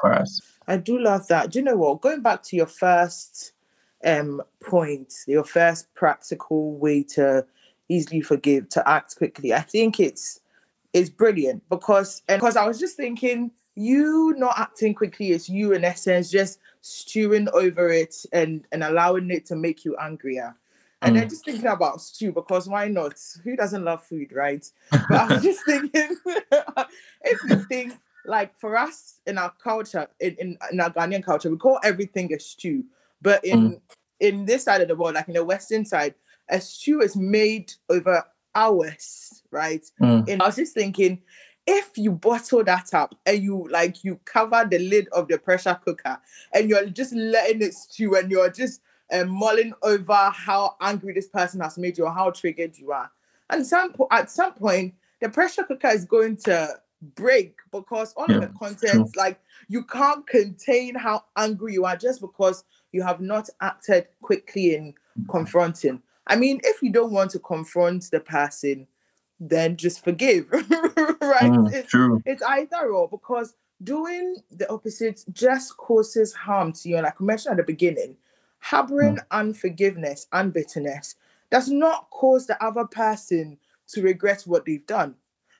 for 0.00 0.12
us. 0.12 0.40
I 0.66 0.76
do 0.76 0.98
love 0.98 1.26
that. 1.28 1.50
Do 1.50 1.58
you 1.58 1.64
know 1.64 1.76
what? 1.76 2.00
Going 2.00 2.22
back 2.22 2.42
to 2.44 2.56
your 2.56 2.66
first 2.66 3.52
um 4.04 4.42
point, 4.62 5.12
your 5.26 5.44
first 5.44 5.92
practical 5.94 6.76
way 6.78 7.02
to 7.02 7.46
easily 7.88 8.20
forgive, 8.20 8.68
to 8.70 8.86
act 8.88 9.16
quickly, 9.16 9.54
I 9.54 9.60
think 9.60 9.98
it's 9.98 10.40
it's 10.92 11.10
brilliant 11.10 11.62
because 11.68 12.22
because 12.28 12.56
I 12.56 12.66
was 12.66 12.78
just 12.78 12.96
thinking 12.96 13.50
you 13.76 14.34
not 14.36 14.58
acting 14.58 14.94
quickly 14.94 15.30
is 15.30 15.48
you 15.48 15.72
in 15.72 15.84
essence 15.84 16.30
just 16.30 16.58
stewing 16.80 17.48
over 17.52 17.90
it 17.90 18.14
and 18.32 18.66
and 18.72 18.82
allowing 18.82 19.30
it 19.30 19.46
to 19.46 19.56
make 19.56 19.84
you 19.84 19.96
angrier. 19.96 20.56
And 21.02 21.14
mm. 21.14 21.20
then 21.20 21.28
just 21.28 21.44
thinking 21.44 21.66
about 21.66 22.00
stew 22.00 22.32
because 22.32 22.68
why 22.68 22.88
not? 22.88 23.20
Who 23.44 23.54
doesn't 23.54 23.84
love 23.84 24.02
food, 24.02 24.32
right? 24.32 24.66
But 24.90 25.12
I 25.12 25.34
was 25.34 25.42
just 25.42 25.64
thinking 25.64 26.16
if 26.26 27.40
you 27.48 27.56
think 27.68 27.92
like 28.24 28.58
for 28.58 28.76
us 28.76 29.20
in 29.26 29.38
our 29.38 29.52
culture, 29.62 30.08
in, 30.18 30.36
in, 30.40 30.58
in 30.72 30.80
our 30.80 30.90
Ghanaian 30.90 31.22
culture, 31.22 31.50
we 31.50 31.58
call 31.58 31.78
everything 31.84 32.32
a 32.32 32.40
stew. 32.40 32.84
But 33.20 33.44
in 33.44 33.72
mm. 33.72 33.80
in 34.20 34.46
this 34.46 34.64
side 34.64 34.80
of 34.80 34.88
the 34.88 34.96
world, 34.96 35.14
like 35.14 35.28
in 35.28 35.34
the 35.34 35.44
western 35.44 35.84
side, 35.84 36.14
a 36.48 36.60
stew 36.60 37.02
is 37.02 37.14
made 37.14 37.72
over 37.90 38.24
hours, 38.54 39.42
right? 39.50 39.84
Mm. 40.00 40.28
And 40.28 40.42
I 40.42 40.46
was 40.46 40.56
just 40.56 40.74
thinking, 40.74 41.20
if 41.66 41.96
you 41.96 42.12
bottle 42.12 42.62
that 42.64 42.94
up 42.94 43.14
and 43.26 43.42
you 43.42 43.66
like 43.70 44.04
you 44.04 44.18
cover 44.24 44.66
the 44.70 44.78
lid 44.78 45.08
of 45.08 45.28
the 45.28 45.38
pressure 45.38 45.78
cooker 45.84 46.18
and 46.52 46.70
you're 46.70 46.86
just 46.86 47.12
letting 47.12 47.62
it 47.62 47.74
stew 47.74 48.16
and 48.16 48.30
you're 48.30 48.50
just 48.50 48.80
um, 49.12 49.28
mulling 49.28 49.72
over 49.82 50.30
how 50.32 50.76
angry 50.80 51.12
this 51.12 51.28
person 51.28 51.60
has 51.60 51.78
made 51.78 51.98
you 51.98 52.04
or 52.04 52.12
how 52.12 52.30
triggered 52.30 52.76
you 52.78 52.92
are, 52.92 53.10
and 53.50 53.66
some 53.66 53.92
po- 53.92 54.08
at 54.10 54.30
some 54.30 54.52
point 54.54 54.94
the 55.20 55.28
pressure 55.28 55.64
cooker 55.64 55.88
is 55.88 56.04
going 56.04 56.36
to 56.36 56.68
break 57.14 57.56
because 57.72 58.12
all 58.14 58.28
yeah, 58.28 58.36
of 58.36 58.40
the 58.42 58.58
content, 58.58 59.16
like 59.16 59.40
you 59.68 59.84
can't 59.84 60.26
contain 60.26 60.94
how 60.94 61.24
angry 61.36 61.72
you 61.72 61.84
are 61.84 61.96
just 61.96 62.20
because 62.20 62.64
you 62.92 63.02
have 63.02 63.20
not 63.20 63.48
acted 63.60 64.06
quickly 64.22 64.74
in 64.74 64.94
confronting. 65.30 66.02
I 66.26 66.36
mean, 66.36 66.60
if 66.64 66.82
you 66.82 66.90
don't 66.90 67.12
want 67.12 67.30
to 67.32 67.38
confront 67.38 68.10
the 68.10 68.20
person, 68.20 68.86
then 69.40 69.76
just 69.76 70.02
forgive, 70.04 70.46
right? 70.52 70.62
Mm, 71.42 71.72
it's, 71.72 71.90
true. 71.90 72.22
it's 72.24 72.42
either 72.42 72.92
or 72.92 73.08
because 73.08 73.54
doing 73.82 74.36
the 74.50 74.70
opposite 74.70 75.24
just 75.32 75.76
causes 75.76 76.32
harm 76.32 76.72
to 76.72 76.88
you. 76.88 76.96
Like 77.00 77.20
I 77.20 77.24
mentioned 77.24 77.52
at 77.52 77.66
the 77.66 77.72
beginning, 77.72 78.16
harboring 78.60 79.16
mm. 79.16 79.24
unforgiveness 79.30 80.26
and 80.32 80.52
bitterness 80.52 81.16
does 81.50 81.68
not 81.68 82.10
cause 82.10 82.46
the 82.46 82.62
other 82.64 82.84
person 82.84 83.58
to 83.88 84.02
regret 84.02 84.42
what 84.46 84.64
they've 84.64 84.86
done. 84.86 85.14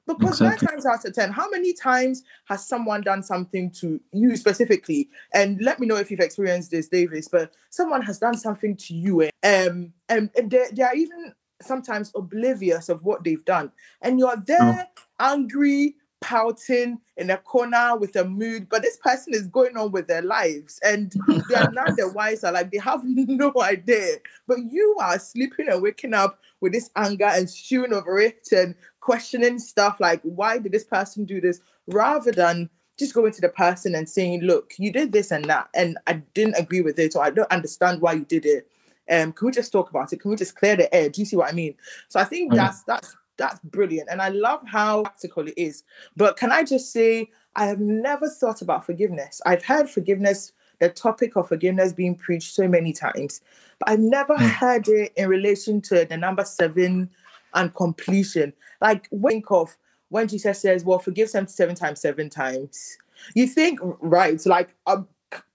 Because 0.06 0.40
exactly. 0.40 0.66
nine 0.66 0.72
times 0.72 0.86
out 0.86 1.04
of 1.04 1.14
ten, 1.14 1.32
how 1.32 1.50
many 1.50 1.72
times 1.72 2.22
has 2.44 2.66
someone 2.66 3.00
done 3.00 3.24
something 3.24 3.70
to 3.72 4.00
you 4.12 4.36
specifically? 4.36 5.08
And 5.34 5.60
let 5.60 5.80
me 5.80 5.86
know 5.88 5.96
if 5.96 6.12
you've 6.12 6.20
experienced 6.20 6.70
this, 6.70 6.88
Davis. 6.88 7.26
But 7.26 7.52
someone 7.70 8.02
has 8.02 8.20
done 8.20 8.36
something 8.36 8.76
to 8.76 8.94
you, 8.94 9.22
um, 9.42 9.92
and, 10.08 10.30
and 10.36 10.48
they, 10.48 10.66
they 10.72 10.82
are 10.84 10.94
even 10.94 11.34
sometimes 11.62 12.12
oblivious 12.14 12.88
of 12.88 13.04
what 13.04 13.24
they've 13.24 13.44
done, 13.44 13.70
and 14.02 14.18
you're 14.18 14.36
there 14.46 14.88
oh. 14.98 15.02
angry, 15.20 15.96
pouting 16.20 16.98
in 17.16 17.30
a 17.30 17.36
corner 17.36 17.96
with 17.96 18.16
a 18.16 18.24
mood, 18.24 18.68
but 18.68 18.82
this 18.82 18.96
person 18.96 19.34
is 19.34 19.46
going 19.46 19.76
on 19.76 19.92
with 19.92 20.06
their 20.06 20.22
lives 20.22 20.80
and 20.82 21.14
they 21.48 21.54
are 21.54 21.70
none 21.70 21.94
the 21.96 22.10
wiser. 22.14 22.50
Like 22.50 22.70
they 22.70 22.78
have 22.78 23.02
no 23.04 23.52
idea. 23.60 24.16
But 24.46 24.58
you 24.70 24.96
are 25.00 25.18
sleeping 25.18 25.68
and 25.68 25.82
waking 25.82 26.14
up 26.14 26.40
with 26.60 26.72
this 26.72 26.90
anger 26.96 27.26
and 27.26 27.48
stewing 27.48 27.92
over 27.92 28.18
it 28.18 28.48
and 28.50 28.74
questioning 29.00 29.58
stuff 29.58 30.00
like, 30.00 30.20
why 30.22 30.58
did 30.58 30.72
this 30.72 30.84
person 30.84 31.24
do 31.24 31.40
this? 31.40 31.60
Rather 31.86 32.32
than 32.32 32.70
just 32.98 33.14
going 33.14 33.32
to 33.32 33.40
the 33.40 33.48
person 33.48 33.94
and 33.94 34.08
saying, 34.08 34.40
look, 34.40 34.72
you 34.78 34.90
did 34.90 35.12
this 35.12 35.30
and 35.30 35.44
that, 35.44 35.68
and 35.74 35.98
I 36.06 36.14
didn't 36.34 36.58
agree 36.58 36.80
with 36.80 36.98
it, 36.98 37.14
or 37.14 37.22
I 37.22 37.30
don't 37.30 37.50
understand 37.52 38.00
why 38.00 38.14
you 38.14 38.24
did 38.24 38.46
it. 38.46 38.68
Um, 39.10 39.32
can 39.32 39.46
we 39.46 39.52
just 39.52 39.72
talk 39.72 39.90
about 39.90 40.12
it? 40.12 40.20
Can 40.20 40.30
we 40.30 40.36
just 40.36 40.56
clear 40.56 40.76
the 40.76 40.92
air? 40.94 41.08
Do 41.08 41.20
you 41.20 41.24
see 41.26 41.36
what 41.36 41.48
I 41.48 41.52
mean? 41.52 41.74
So 42.08 42.18
I 42.20 42.24
think 42.24 42.52
mm. 42.52 42.56
that's 42.56 42.82
that's 42.84 43.16
that's 43.36 43.60
brilliant. 43.60 44.08
And 44.10 44.22
I 44.22 44.28
love 44.30 44.62
how 44.66 45.02
practical 45.02 45.46
it 45.46 45.54
is. 45.56 45.84
But 46.16 46.36
can 46.36 46.52
I 46.52 46.62
just 46.62 46.92
say, 46.92 47.30
I 47.54 47.66
have 47.66 47.80
never 47.80 48.28
thought 48.28 48.62
about 48.62 48.84
forgiveness. 48.84 49.40
I've 49.46 49.64
heard 49.64 49.88
forgiveness, 49.88 50.52
the 50.78 50.88
topic 50.88 51.36
of 51.36 51.48
forgiveness 51.48 51.92
being 51.92 52.14
preached 52.14 52.54
so 52.54 52.68
many 52.68 52.92
times, 52.92 53.40
but 53.78 53.90
I've 53.90 54.00
never 54.00 54.34
mm. 54.36 54.48
heard 54.48 54.88
it 54.88 55.12
in 55.16 55.28
relation 55.28 55.80
to 55.82 56.04
the 56.04 56.16
number 56.16 56.44
seven 56.44 57.10
and 57.54 57.74
completion. 57.74 58.52
Like, 58.80 59.08
think 59.10 59.50
of 59.50 59.76
when 60.08 60.28
Jesus 60.28 60.60
says, 60.60 60.84
Well, 60.84 60.98
forgive 60.98 61.30
77 61.30 61.74
times, 61.74 62.00
seven 62.00 62.28
times. 62.28 62.98
You 63.34 63.46
think, 63.46 63.80
right, 63.82 64.44
like, 64.46 64.74
I'm 64.86 65.08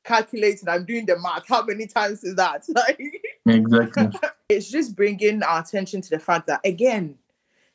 calculating, 0.04 0.68
I'm 0.68 0.86
doing 0.86 1.06
the 1.06 1.20
math. 1.20 1.48
How 1.48 1.64
many 1.64 1.88
times 1.88 2.24
is 2.24 2.36
that? 2.36 2.66
Like, 2.76 3.00
exactly. 3.48 4.10
it's 4.50 4.70
just 4.70 4.96
bringing 4.96 5.44
our 5.44 5.62
attention 5.62 6.02
to 6.02 6.10
the 6.10 6.20
fact 6.20 6.48
that, 6.48 6.62
again, 6.64 7.18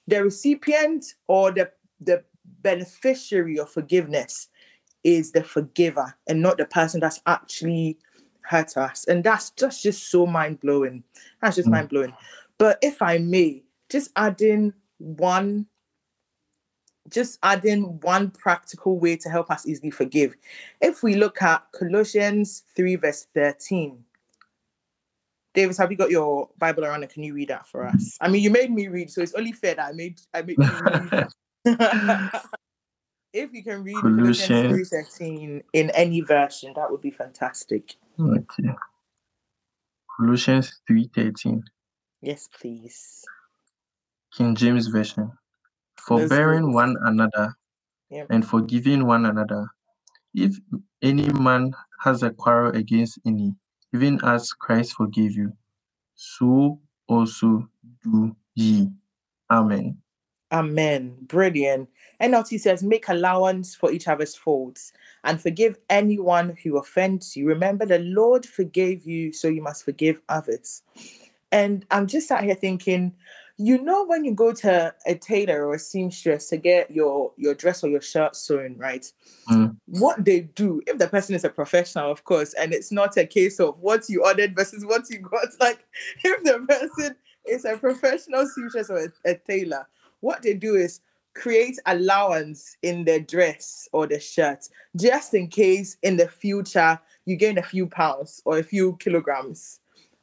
the 0.06 0.24
recipient 0.24 1.14
or 1.28 1.50
the 1.50 1.70
the 2.00 2.22
beneficiary 2.62 3.58
of 3.58 3.70
forgiveness 3.70 4.48
is 5.04 5.32
the 5.32 5.42
forgiver 5.42 6.14
and 6.26 6.42
not 6.42 6.58
the 6.58 6.64
person 6.64 7.00
that's 7.00 7.20
actually 7.26 7.98
hurt 8.42 8.76
us 8.76 9.04
and 9.06 9.24
that's 9.24 9.50
just 9.50 9.82
just 9.82 10.10
so 10.10 10.26
mind-blowing 10.26 11.02
that's 11.40 11.56
just 11.56 11.68
mm. 11.68 11.72
mind-blowing 11.72 12.12
but 12.58 12.78
if 12.82 13.02
i 13.02 13.18
may 13.18 13.62
just 13.88 14.10
adding 14.16 14.72
one 14.98 15.66
just 17.08 17.38
adding 17.42 18.00
one 18.00 18.30
practical 18.30 18.98
way 18.98 19.16
to 19.16 19.28
help 19.28 19.50
us 19.50 19.66
easily 19.66 19.90
forgive 19.90 20.34
if 20.80 21.02
we 21.02 21.14
look 21.16 21.42
at 21.42 21.64
colossians 21.72 22.62
3 22.76 22.96
verse 22.96 23.26
13 23.34 24.04
Davis, 25.56 25.78
have 25.78 25.90
you 25.90 25.96
got 25.96 26.10
your 26.10 26.50
Bible 26.58 26.84
around 26.84 27.02
and 27.02 27.10
can 27.10 27.22
you 27.22 27.32
read 27.32 27.48
that 27.48 27.66
for 27.66 27.86
us? 27.86 28.18
I 28.20 28.28
mean, 28.28 28.42
you 28.42 28.50
made 28.50 28.70
me 28.70 28.88
read, 28.88 29.10
so 29.10 29.22
it's 29.22 29.32
only 29.32 29.52
fair 29.52 29.74
that 29.74 29.86
I 29.88 29.92
made 29.92 30.20
I 30.34 30.42
made 30.42 30.58
you 30.58 30.76
read 30.78 31.30
if 33.32 33.52
you 33.54 33.64
can 33.64 33.82
read 33.82 34.02
Colossians 34.02 34.48
Colossians. 34.48 35.18
3.13 35.18 35.62
in 35.72 35.90
any 35.90 36.20
version, 36.20 36.74
that 36.76 36.90
would 36.90 37.00
be 37.00 37.10
fantastic. 37.10 37.96
Okay. 38.20 38.68
Colossians 40.20 40.80
3:13, 40.90 41.62
Yes, 42.20 42.48
please. 42.60 43.24
King 44.36 44.54
James 44.54 44.88
Version. 44.88 45.32
Forbearing 45.98 46.74
one 46.74 46.96
another 47.04 47.56
Yep. 48.10 48.26
and 48.28 48.46
forgiving 48.46 49.06
one 49.06 49.24
another. 49.24 49.68
If 50.34 50.54
any 51.00 51.30
man 51.30 51.72
has 52.02 52.22
a 52.22 52.30
quarrel 52.30 52.76
against 52.76 53.18
any, 53.24 53.54
even 53.94 54.20
as 54.24 54.52
Christ 54.52 54.94
forgave 54.94 55.32
you, 55.32 55.52
so 56.14 56.80
also 57.08 57.68
do 58.02 58.34
ye. 58.54 58.88
Amen. 59.50 59.98
Amen. 60.52 61.16
Brilliant. 61.22 61.88
NLT 62.20 62.60
says, 62.60 62.82
make 62.82 63.08
allowance 63.08 63.74
for 63.74 63.90
each 63.90 64.06
other's 64.06 64.36
faults 64.36 64.92
and 65.24 65.40
forgive 65.40 65.78
anyone 65.90 66.56
who 66.62 66.78
offends 66.78 67.36
you. 67.36 67.46
Remember, 67.46 67.84
the 67.84 67.98
Lord 67.98 68.46
forgave 68.46 69.06
you, 69.06 69.32
so 69.32 69.48
you 69.48 69.62
must 69.62 69.84
forgive 69.84 70.20
others. 70.28 70.82
And 71.52 71.84
I'm 71.90 72.06
just 72.06 72.28
sat 72.28 72.44
here 72.44 72.54
thinking, 72.54 73.12
you 73.58 73.80
know, 73.82 74.04
when 74.04 74.24
you 74.24 74.34
go 74.34 74.52
to 74.52 74.94
a 75.06 75.14
tailor 75.14 75.66
or 75.66 75.74
a 75.74 75.78
seamstress 75.78 76.48
to 76.50 76.58
get 76.58 76.90
your 76.90 77.32
your 77.36 77.54
dress 77.54 77.82
or 77.82 77.88
your 77.88 78.02
shirt 78.02 78.36
sewn, 78.36 78.76
right? 78.76 79.10
Mm. 79.48 79.76
What 79.86 80.24
they 80.24 80.40
do, 80.40 80.82
if 80.86 80.98
the 80.98 81.08
person 81.08 81.34
is 81.34 81.44
a 81.44 81.48
professional, 81.48 82.10
of 82.10 82.24
course, 82.24 82.52
and 82.54 82.74
it's 82.74 82.92
not 82.92 83.16
a 83.16 83.24
case 83.26 83.58
of 83.58 83.78
what 83.78 84.08
you 84.08 84.24
ordered 84.24 84.54
versus 84.54 84.84
what 84.84 85.08
you 85.08 85.20
got, 85.20 85.46
like 85.60 85.84
if 86.22 86.42
the 86.44 86.66
person 86.68 87.16
is 87.46 87.64
a 87.64 87.76
professional 87.78 88.46
seamstress 88.46 88.90
or 88.90 89.04
a, 89.04 89.30
a 89.30 89.34
tailor, 89.34 89.86
what 90.20 90.42
they 90.42 90.52
do 90.52 90.74
is 90.74 91.00
create 91.34 91.78
allowance 91.86 92.76
in 92.82 93.04
the 93.04 93.20
dress 93.20 93.88
or 93.92 94.06
the 94.06 94.18
shirt 94.18 94.66
just 94.96 95.34
in 95.34 95.46
case 95.48 95.98
in 96.02 96.16
the 96.16 96.26
future 96.26 96.98
you 97.26 97.36
gain 97.36 97.58
a 97.58 97.62
few 97.62 97.86
pounds 97.86 98.40
or 98.46 98.58
a 98.58 98.62
few 98.62 98.96
kilograms 98.96 99.80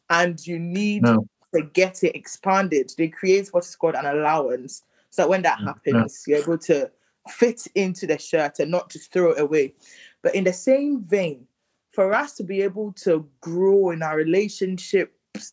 and 0.09 0.45
you 0.47 0.57
need 0.57 1.03
No. 1.03 1.27
To 1.53 1.61
get 1.61 2.03
it 2.03 2.15
expanded. 2.15 2.93
They 2.97 3.07
create 3.07 3.49
what 3.49 3.65
is 3.65 3.75
called 3.75 3.95
an 3.95 4.05
allowance. 4.05 4.83
So 5.09 5.23
that 5.23 5.29
when 5.29 5.41
that 5.43 5.59
mm, 5.59 5.75
Yeah, 5.91 6.05
happens 6.05 6.23
you're 6.27 6.39
able 6.39 6.57
to 6.59 6.91
fit 7.29 7.67
into 7.75 8.07
the 8.07 8.17
shirt 8.17 8.59
and 8.59 8.71
not 8.71 8.89
just 8.89 9.11
throw 9.11 9.31
it 9.31 9.39
away. 9.39 9.73
But 10.21 10.35
in 10.35 10.43
the 10.43 10.53
same 10.53 11.01
vein 11.01 11.47
for 11.91 12.13
us 12.13 12.33
to 12.35 12.43
be 12.43 12.61
able 12.61 12.91
to 12.93 13.27
grow 13.41 13.91
in 13.91 14.01
our 14.01 14.17
relationships 14.17 15.11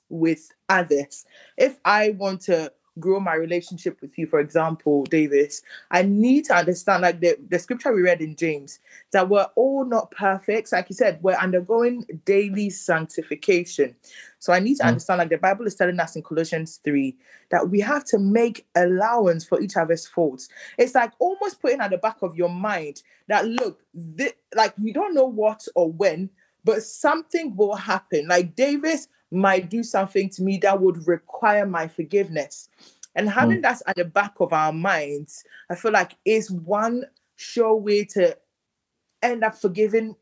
with 0.09 0.51
others 0.69 1.25
if 1.57 1.79
i 1.85 2.11
want 2.11 2.41
to 2.41 2.71
grow 2.99 3.21
my 3.21 3.35
relationship 3.35 4.01
with 4.01 4.19
you, 4.19 4.27
for 4.27 4.41
example, 4.41 5.05
Davis, 5.05 5.63
I 5.91 6.03
need 6.03 6.45
to 6.47 6.55
understand 6.55 7.03
like 7.03 7.21
the, 7.21 7.37
the 7.49 7.59
scripture 7.59 7.93
we 7.95 8.03
read 8.03 8.21
in 8.21 8.37
James 8.37 8.81
that 9.13 9.29
we're 9.29 9.47
all 9.55 9.85
not 9.85 10.11
perfect. 10.11 10.73
Like 10.73 10.89
you 10.89 10.95
said, 10.97 11.19
we're 11.23 11.35
undergoing 11.35 12.05
daily 12.25 12.71
sanctification. 12.71 13.95
So 14.39 14.53
I 14.53 14.59
need 14.59 14.77
to 14.79 14.85
Mm. 14.85 14.89
understand 14.89 15.19
like 15.19 15.29
the 15.29 15.39
Bible 15.39 15.67
is 15.67 15.75
telling 15.75 16.01
us 16.01 16.17
in 16.17 16.23
Colossians 16.23 16.81
3 16.83 17.17
that 17.51 17.69
we 17.69 17.81
have 17.81 18.05
to 18.07 18.19
make 18.19 18.67
allowance 18.75 19.45
for 19.45 19.61
each 19.61 19.77
other's 19.77 20.07
faults. 20.07 20.49
It's 20.79 20.95
like 20.95 21.13
almost 21.19 21.61
putting 21.61 21.81
at 21.81 21.91
the 21.91 21.99
back 21.99 22.23
of 22.23 22.37
your 22.37 22.49
mind 22.49 23.03
that 23.29 23.47
look, 23.47 23.81
thi- 24.17 24.33
like 24.55 24.75
we 24.79 24.93
don't 24.93 25.15
know 25.15 25.27
what 25.27 25.67
or 25.75 25.91
when, 25.93 26.31
but 26.65 26.83
something 26.83 27.57
will 27.57 27.75
happen. 27.75 28.29
Like 28.29 28.55
Davis 28.55 29.09
might 29.31 29.71
do 29.71 29.83
something 29.83 30.29
to 30.31 30.43
me 30.43 30.59
that 30.59 30.81
would 30.81 31.07
require 31.07 31.67
my 31.67 31.89
forgiveness. 31.89 32.69
And 33.15 33.29
hmm. 33.29 33.33
having 33.33 33.61
that 33.63 33.83
at 33.87 33.97
the 33.97 34.05
back 34.05 34.35
of 34.41 34.53
our 34.53 34.73
minds, 34.73 35.45
I 35.71 35.75
feel 35.75 35.93
like 35.93 36.17
is 36.25 36.51
one 36.51 37.05
sure 37.37 37.75
way 37.75 38.05
to 38.05 38.37
end 39.23 39.45
up 39.45 39.55
forgiving 39.55 40.17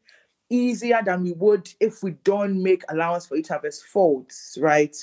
easier 0.51 1.01
than 1.05 1.23
we 1.23 1.33
would 1.33 1.71
if 1.81 2.03
we 2.03 2.13
don't 2.25 2.63
make 2.63 2.83
allowance 2.89 3.27
for 3.27 3.37
each 3.37 3.51
other's 3.51 3.83
faults, 3.83 4.57
right? 4.61 4.97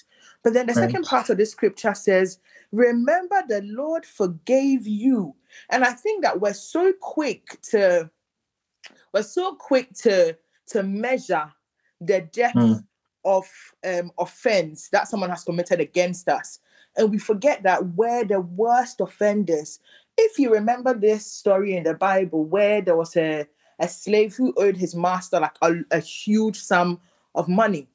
But 0.44 0.54
then 0.54 0.68
the 0.68 0.74
Right. 0.74 0.90
second 0.90 1.04
part 1.06 1.30
of 1.30 1.38
the 1.38 1.46
scripture 1.46 1.94
says, 1.94 2.40
Remember 2.72 3.42
the 3.48 3.62
Lord 3.62 4.06
forgave 4.06 4.86
you. 4.88 5.36
And 5.70 5.84
I 5.84 5.94
think 5.94 6.24
that 6.24 6.42
we're 6.42 6.54
so 6.54 6.92
quick 6.94 7.62
to 7.70 8.10
we're 9.14 9.24
so 9.24 9.56
quick 9.56 9.94
to 10.00 10.38
to 10.68 10.84
measure 10.84 11.52
the 12.02 12.22
depth 12.22 12.56
Mm. 12.56 12.84
of 13.24 13.46
um, 13.86 14.12
offense 14.18 14.90
that 14.90 15.08
someone 15.08 15.30
has 15.30 15.44
committed 15.44 15.80
against 15.80 16.28
us. 16.30 16.60
And 16.98 17.10
we 17.12 17.18
forget 17.18 17.64
that 17.64 17.86
we're 17.96 18.24
the 18.24 18.40
worst 18.40 19.02
offenders. 19.02 19.80
If 20.18 20.38
you 20.40 20.54
remember 20.54 20.94
this 20.94 21.26
story 21.26 21.76
in 21.76 21.84
the 21.84 21.94
Bible 21.94 22.46
where 22.46 22.82
there 22.82 22.96
was 22.96 23.18
a, 23.18 23.48
a 23.80 23.88
slave 23.88 24.36
who 24.36 24.54
owed 24.58 24.78
his 24.78 24.96
master 24.96 25.40
like 25.40 25.58
a, 25.62 25.76
a 25.92 26.00
huge 26.00 26.58
sum 26.60 27.00
of 27.34 27.48
money. 27.50 27.88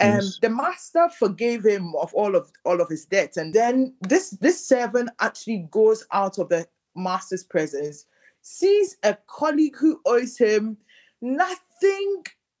And 0.00 0.22
Yes. 0.22 0.38
the 0.40 0.50
master 0.50 1.08
forgave 1.18 1.64
him 1.64 1.94
of 1.96 2.12
all 2.14 2.34
of 2.34 2.50
all 2.64 2.80
of 2.80 2.88
his 2.88 3.04
debts, 3.06 3.36
and 3.36 3.54
then 3.54 3.94
this 4.00 4.30
this 4.40 4.66
servant 4.66 5.08
actually 5.20 5.68
goes 5.70 6.04
out 6.10 6.38
of 6.38 6.48
the 6.48 6.66
master's 6.96 7.44
presence, 7.44 8.06
sees 8.42 8.96
a 9.04 9.16
colleague 9.28 9.76
who 9.76 10.00
owes 10.04 10.36
him 10.36 10.76
nothing 11.20 11.60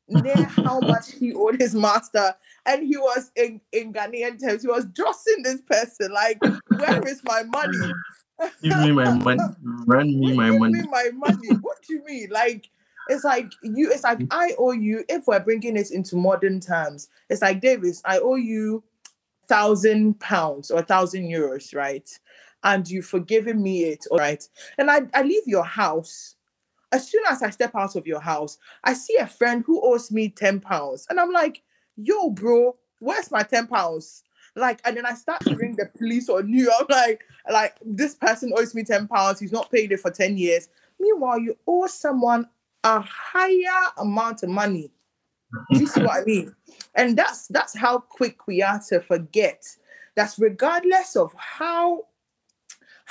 near 0.08 0.44
how 0.44 0.80
much 0.88 1.12
he 1.12 1.32
owed 1.34 1.60
his 1.60 1.74
master, 1.74 2.34
and 2.66 2.86
he 2.86 2.96
was 2.96 3.30
in 3.36 3.60
in 3.72 3.92
Ghanaian 3.92 4.40
terms, 4.40 4.62
he 4.62 4.68
was 4.68 4.86
drossing 4.86 5.42
this 5.42 5.60
person 5.62 6.12
like, 6.12 6.40
"Where 6.68 7.06
is 7.06 7.22
my 7.24 7.42
money? 7.44 7.92
Give 8.62 8.78
me 8.78 8.92
my 8.92 9.16
money. 9.18 9.42
Run 9.86 10.20
me 10.20 10.32
my 10.36 10.50
give 10.50 10.60
money. 10.60 10.72
me 10.74 10.88
my 10.90 11.10
money. 11.14 11.56
What 11.60 11.76
do 11.86 11.94
you 11.94 12.04
mean? 12.04 12.28
Like 12.30 12.68
it's 13.08 13.24
like 13.24 13.52
you. 13.62 13.90
It's 13.92 14.04
like 14.04 14.20
I 14.30 14.54
owe 14.58 14.72
you. 14.72 15.04
If 15.08 15.26
we're 15.26 15.40
bringing 15.40 15.76
it 15.76 15.90
into 15.90 16.16
modern 16.16 16.60
terms, 16.60 17.08
it's 17.28 17.42
like 17.42 17.60
Davis. 17.60 18.02
I 18.04 18.18
owe 18.18 18.34
you 18.36 18.82
thousand 19.46 20.18
pounds 20.20 20.70
or 20.70 20.82
thousand 20.82 21.24
euros, 21.24 21.74
right? 21.74 22.08
And 22.62 22.88
you've 22.88 23.06
forgiven 23.06 23.62
me 23.62 23.84
it, 23.84 24.06
all 24.10 24.18
right? 24.18 24.42
And 24.78 24.90
I, 24.90 25.02
I 25.12 25.22
leave 25.22 25.46
your 25.46 25.64
house. 25.64 26.36
As 26.94 27.08
soon 27.08 27.24
as 27.28 27.42
I 27.42 27.50
step 27.50 27.74
out 27.74 27.96
of 27.96 28.06
your 28.06 28.20
house, 28.20 28.56
I 28.84 28.94
see 28.94 29.16
a 29.16 29.26
friend 29.26 29.64
who 29.66 29.82
owes 29.82 30.12
me 30.12 30.28
10 30.28 30.60
pounds. 30.60 31.08
And 31.10 31.18
I'm 31.18 31.32
like, 31.32 31.60
yo, 31.96 32.30
bro, 32.30 32.76
where's 33.00 33.32
my 33.32 33.42
10 33.42 33.66
pounds? 33.66 34.22
Like, 34.54 34.80
and 34.84 34.96
then 34.96 35.04
I 35.04 35.14
start 35.14 35.40
to 35.40 35.56
ring 35.56 35.74
the 35.74 35.86
police 35.98 36.28
on 36.28 36.48
you. 36.48 36.72
I'm 36.78 36.86
like, 36.88 37.24
like 37.50 37.78
this 37.84 38.14
person 38.14 38.52
owes 38.56 38.76
me 38.76 38.84
10 38.84 39.08
pounds, 39.08 39.40
he's 39.40 39.50
not 39.50 39.72
paid 39.72 39.90
it 39.90 39.98
for 39.98 40.12
10 40.12 40.38
years. 40.38 40.68
Meanwhile, 41.00 41.40
you 41.40 41.58
owe 41.66 41.88
someone 41.88 42.48
a 42.84 43.00
higher 43.00 43.90
amount 43.98 44.44
of 44.44 44.50
money. 44.50 44.92
Do 45.72 45.80
you 45.80 45.88
see 45.88 46.00
what 46.00 46.22
I 46.22 46.24
mean? 46.26 46.54
And 46.94 47.18
that's 47.18 47.48
that's 47.48 47.76
how 47.76 47.98
quick 47.98 48.46
we 48.46 48.62
are 48.62 48.80
to 48.90 49.00
forget. 49.00 49.66
That's 50.14 50.38
regardless 50.38 51.16
of 51.16 51.34
how 51.34 52.04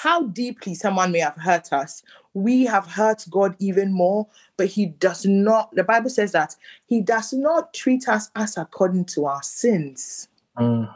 how 0.04 0.24
deeply 0.24 0.76
someone 0.76 1.13
may 1.13 1.20
have 1.20 1.38
hurt 1.38 1.72
us, 1.72 2.04
we 2.34 2.66
have 2.66 2.86
hurt 2.86 3.26
God 3.32 3.56
even 3.60 3.94
more, 3.94 4.28
but 4.58 4.68
He 4.68 4.88
does 4.88 5.26
not, 5.26 5.74
the 5.74 5.84
Bible 5.86 6.10
says 6.10 6.34
that 6.34 6.58
He 6.88 7.00
does 7.00 7.32
not 7.32 7.74
treat 7.74 8.10
us 8.10 8.30
as 8.36 8.58
according 8.58 9.06
to 9.06 9.26
our 9.26 9.42
sins. 9.42 10.28
Mm. 10.58 10.94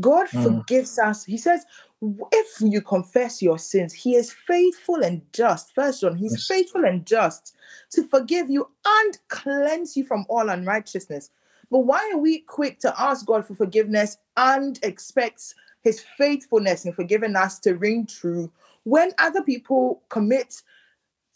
God 0.00 0.26
Mm. 0.26 0.42
forgives 0.42 0.98
us. 0.98 1.24
He 1.24 1.36
says, 1.36 1.64
if 2.32 2.60
you 2.60 2.80
confess 2.80 3.40
your 3.40 3.60
sins, 3.60 3.92
He 3.92 4.16
is 4.16 4.32
faithful 4.32 5.04
and 5.04 5.22
just. 5.32 5.72
First 5.72 6.00
John, 6.00 6.16
He's 6.16 6.32
Yes. 6.32 6.48
faithful 6.48 6.84
and 6.84 7.06
just 7.06 7.54
to 7.90 8.08
forgive 8.08 8.50
you 8.50 8.68
and 8.84 9.18
cleanse 9.28 9.96
you 9.96 10.04
from 10.04 10.26
all 10.28 10.48
unrighteousness. 10.48 11.30
But 11.70 11.80
why 11.80 12.10
are 12.12 12.18
we 12.18 12.40
quick 12.40 12.80
to 12.80 13.00
ask 13.00 13.24
God 13.24 13.46
for 13.46 13.54
forgiveness 13.54 14.18
and 14.36 14.80
expect 14.82 15.54
His 15.82 16.00
faithfulness 16.16 16.84
in 16.84 16.92
forgiving 16.92 17.36
us 17.36 17.58
to 17.60 17.74
ring 17.74 18.06
true 18.06 18.50
when 18.84 19.12
other 19.18 19.42
people 19.42 20.02
commit 20.08 20.62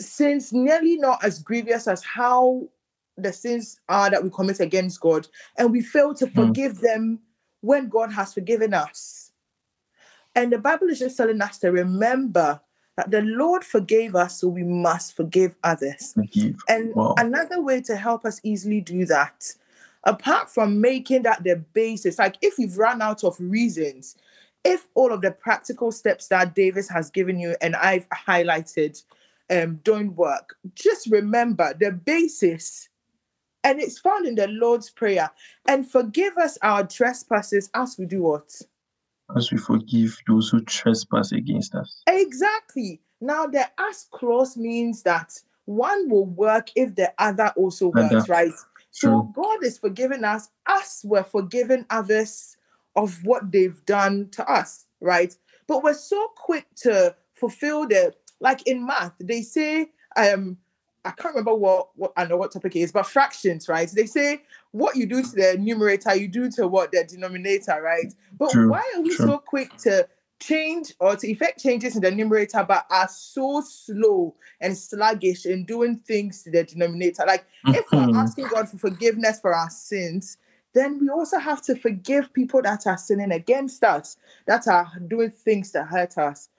sins 0.00 0.52
nearly 0.52 0.96
not 0.96 1.24
as 1.24 1.38
grievous 1.38 1.86
as 1.88 2.02
how 2.02 2.68
the 3.16 3.32
sins 3.32 3.80
are 3.88 4.10
that 4.10 4.22
we 4.22 4.30
commit 4.30 4.60
against 4.60 5.00
God, 5.00 5.26
and 5.56 5.70
we 5.70 5.80
fail 5.80 6.14
to 6.14 6.26
hmm. 6.26 6.46
forgive 6.46 6.80
them 6.80 7.20
when 7.60 7.88
God 7.88 8.12
has 8.12 8.34
forgiven 8.34 8.74
us? 8.74 9.32
And 10.34 10.52
the 10.52 10.58
Bible 10.58 10.88
is 10.88 10.98
just 10.98 11.16
telling 11.16 11.40
us 11.40 11.58
to 11.58 11.72
remember 11.72 12.60
that 12.96 13.10
the 13.10 13.22
Lord 13.22 13.64
forgave 13.64 14.14
us, 14.14 14.40
so 14.40 14.48
we 14.48 14.62
must 14.62 15.16
forgive 15.16 15.54
others. 15.64 16.14
And 16.68 16.94
Wow. 16.94 17.14
another 17.18 17.60
way 17.60 17.80
to 17.82 17.96
help 17.96 18.24
us 18.24 18.40
easily 18.42 18.80
do 18.80 19.06
that, 19.06 19.52
apart 20.04 20.50
from 20.50 20.80
making 20.80 21.22
that 21.22 21.42
the 21.42 21.56
basis, 21.72 22.18
like 22.18 22.36
if 22.42 22.58
you've 22.58 22.78
run 22.78 23.00
out 23.00 23.24
of 23.24 23.36
reasons, 23.38 24.16
if 24.66 24.88
all 24.94 25.12
of 25.12 25.22
the 25.22 25.30
practical 25.30 25.92
steps 25.92 26.26
that 26.28 26.54
Davis 26.54 26.88
has 26.88 27.10
given 27.10 27.38
you 27.38 27.54
and 27.60 27.76
I've 27.76 28.08
highlighted 28.10 29.00
um, 29.48 29.80
don't 29.84 30.16
work, 30.16 30.56
just 30.74 31.06
remember 31.06 31.72
the 31.78 31.92
basis. 31.92 32.88
And 33.62 33.80
it's 33.80 33.98
found 33.98 34.26
in 34.26 34.34
the 34.34 34.48
Lord's 34.48 34.90
Prayer. 34.90 35.30
And 35.66 35.88
forgive 35.88 36.36
us 36.36 36.58
our 36.62 36.86
trespasses 36.86 37.70
as 37.74 37.96
we 37.98 38.06
do 38.06 38.22
what? 38.22 38.60
As 39.36 39.50
we 39.50 39.58
forgive 39.58 40.16
those 40.26 40.50
who 40.50 40.60
trespass 40.62 41.32
against 41.32 41.74
us. 41.74 42.02
Exactly. 42.08 43.00
Now, 43.20 43.46
the 43.46 43.68
as 43.78 44.06
clause 44.10 44.56
means 44.56 45.02
that 45.02 45.32
one 45.64 46.08
will 46.08 46.26
work 46.26 46.70
if 46.76 46.94
the 46.94 47.12
other 47.18 47.52
also 47.56 47.88
works, 47.88 48.28
right? 48.28 48.52
So 48.90 49.08
True. 49.08 49.32
God 49.34 49.64
is 49.64 49.78
forgiving 49.78 50.24
us 50.24 50.48
as 50.68 51.02
we're 51.04 51.24
forgiving 51.24 51.86
others 51.90 52.55
of 52.96 53.22
what 53.24 53.52
they've 53.52 53.84
done 53.84 54.28
to 54.30 54.50
us, 54.50 54.86
right? 55.00 55.36
But 55.66 55.82
we're 55.82 55.94
so 55.94 56.28
quick 56.36 56.66
to 56.82 57.14
fulfill 57.34 57.86
the 57.86 58.14
like 58.40 58.66
in 58.66 58.86
math, 58.86 59.12
they 59.20 59.42
say 59.42 59.90
um 60.16 60.56
I 61.04 61.12
can't 61.12 61.34
remember 61.36 61.54
what, 61.54 61.90
what 61.94 62.12
I 62.16 62.24
know 62.24 62.36
what 62.36 62.50
topic 62.50 62.74
it 62.74 62.80
is, 62.80 62.90
but 62.90 63.06
fractions, 63.06 63.68
right? 63.68 63.88
They 63.88 64.06
say 64.06 64.42
what 64.72 64.96
you 64.96 65.06
do 65.06 65.22
to 65.22 65.30
the 65.30 65.56
numerator, 65.56 66.16
you 66.16 66.26
do 66.26 66.50
to 66.52 66.66
what 66.66 66.90
the 66.90 67.04
denominator, 67.04 67.80
right? 67.80 68.12
But 68.36 68.50
True. 68.50 68.70
why 68.70 68.82
are 68.96 69.02
we 69.02 69.14
True. 69.14 69.26
so 69.26 69.38
quick 69.38 69.76
to 69.78 70.08
change 70.40 70.92
or 70.98 71.14
to 71.16 71.28
effect 71.28 71.62
changes 71.62 71.94
in 71.94 72.02
the 72.02 72.10
numerator, 72.10 72.64
but 72.66 72.86
are 72.90 73.08
so 73.08 73.62
slow 73.64 74.34
and 74.60 74.76
sluggish 74.76 75.46
in 75.46 75.64
doing 75.64 75.96
things 75.96 76.42
to 76.42 76.50
the 76.50 76.64
denominator. 76.64 77.24
Like 77.24 77.46
if 77.68 77.84
we're 77.92 78.00
mm-hmm. 78.00 78.16
asking 78.16 78.48
God 78.48 78.68
for 78.68 78.78
forgiveness 78.78 79.40
for 79.40 79.54
our 79.54 79.70
sins, 79.70 80.38
then 80.76 80.98
we 81.00 81.08
also 81.08 81.38
have 81.38 81.62
to 81.62 81.74
forgive 81.74 82.32
people 82.32 82.60
that 82.62 82.86
are 82.86 82.98
sinning 82.98 83.32
against 83.32 83.82
us, 83.82 84.18
that 84.46 84.68
are 84.68 84.90
doing 85.08 85.30
things 85.30 85.72
that 85.72 85.86
hurt 85.86 86.18
us. 86.18 86.50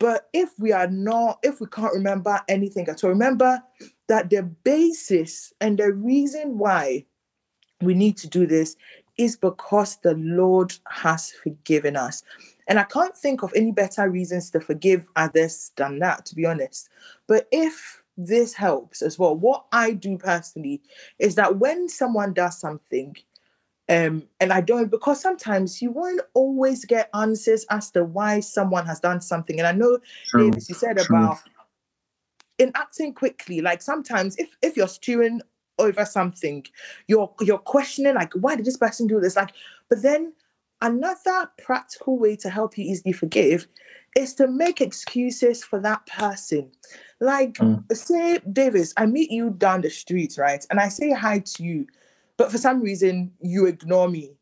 But 0.00 0.28
if 0.32 0.58
we 0.58 0.72
are 0.72 0.88
not, 0.88 1.38
if 1.42 1.60
we 1.60 1.66
can't 1.68 1.94
remember 1.94 2.40
anything 2.48 2.88
at 2.88 3.04
all, 3.04 3.10
remember 3.10 3.62
that 4.08 4.30
the 4.30 4.42
basis 4.42 5.52
and 5.60 5.78
the 5.78 5.92
reason 5.92 6.58
why 6.58 7.04
we 7.82 7.94
need 7.94 8.16
to 8.18 8.28
do 8.28 8.46
this 8.46 8.76
is 9.18 9.36
because 9.36 9.96
the 9.96 10.14
Lord 10.14 10.74
has 10.88 11.30
forgiven 11.30 11.96
us. 11.96 12.22
And 12.66 12.78
I 12.78 12.84
can't 12.84 13.16
think 13.16 13.42
of 13.42 13.52
any 13.54 13.70
better 13.72 14.08
reasons 14.08 14.50
to 14.50 14.60
forgive 14.60 15.06
others 15.16 15.72
than 15.76 15.98
that, 15.98 16.24
to 16.26 16.34
be 16.34 16.46
honest. 16.46 16.88
But 17.26 17.46
if 17.52 18.02
this 18.16 18.54
helps 18.54 19.02
as 19.02 19.18
well, 19.18 19.36
what 19.36 19.66
I 19.72 19.92
do 19.92 20.16
personally 20.16 20.80
is 21.18 21.34
that 21.34 21.58
when 21.58 21.88
someone 21.88 22.32
does 22.32 22.58
something, 22.58 23.14
um, 23.90 24.22
and 24.40 24.52
I 24.52 24.60
don't 24.62 24.90
because 24.90 25.20
sometimes 25.20 25.82
you 25.82 25.90
won't 25.90 26.22
always 26.34 26.84
get 26.84 27.10
answers 27.12 27.66
as 27.70 27.90
to 27.90 28.04
why 28.04 28.40
someone 28.40 28.86
has 28.86 29.00
done 29.00 29.20
something. 29.20 29.58
And 29.58 29.66
I 29.66 29.72
know, 29.72 29.98
True. 30.28 30.50
Davis, 30.50 30.68
you 30.68 30.74
said 30.74 30.96
True. 30.98 31.16
about 31.16 31.38
in 32.58 32.72
acting 32.74 33.12
quickly. 33.12 33.60
Like 33.60 33.82
sometimes, 33.82 34.36
if 34.36 34.56
if 34.62 34.76
you're 34.76 34.88
stewing 34.88 35.42
over 35.78 36.04
something, 36.04 36.64
you're 37.08 37.34
you're 37.40 37.58
questioning 37.58 38.14
like, 38.14 38.32
why 38.34 38.56
did 38.56 38.64
this 38.64 38.78
person 38.78 39.06
do 39.06 39.20
this? 39.20 39.36
Like, 39.36 39.52
but 39.88 40.02
then 40.02 40.32
Another 40.82 41.50
practical 41.58 42.18
way 42.18 42.36
to 42.36 42.48
help 42.48 42.78
you 42.78 42.84
easily 42.84 43.12
forgive 43.12 43.66
is 44.16 44.34
to 44.34 44.46
make 44.46 44.80
excuses 44.80 45.62
for 45.62 45.78
that 45.80 46.06
person. 46.06 46.70
Like, 47.20 47.54
mm. 47.54 47.84
say, 47.94 48.38
Davis, 48.50 48.94
I 48.96 49.04
meet 49.04 49.30
you 49.30 49.50
down 49.50 49.82
the 49.82 49.90
street, 49.90 50.36
right? 50.38 50.64
And 50.70 50.80
I 50.80 50.88
say 50.88 51.10
hi 51.10 51.40
to 51.40 51.62
you, 51.62 51.86
but 52.40 52.50
for 52.50 52.56
some 52.56 52.80
reason 52.80 53.30
you 53.42 53.66
ignore 53.66 54.08
me. 54.08 54.32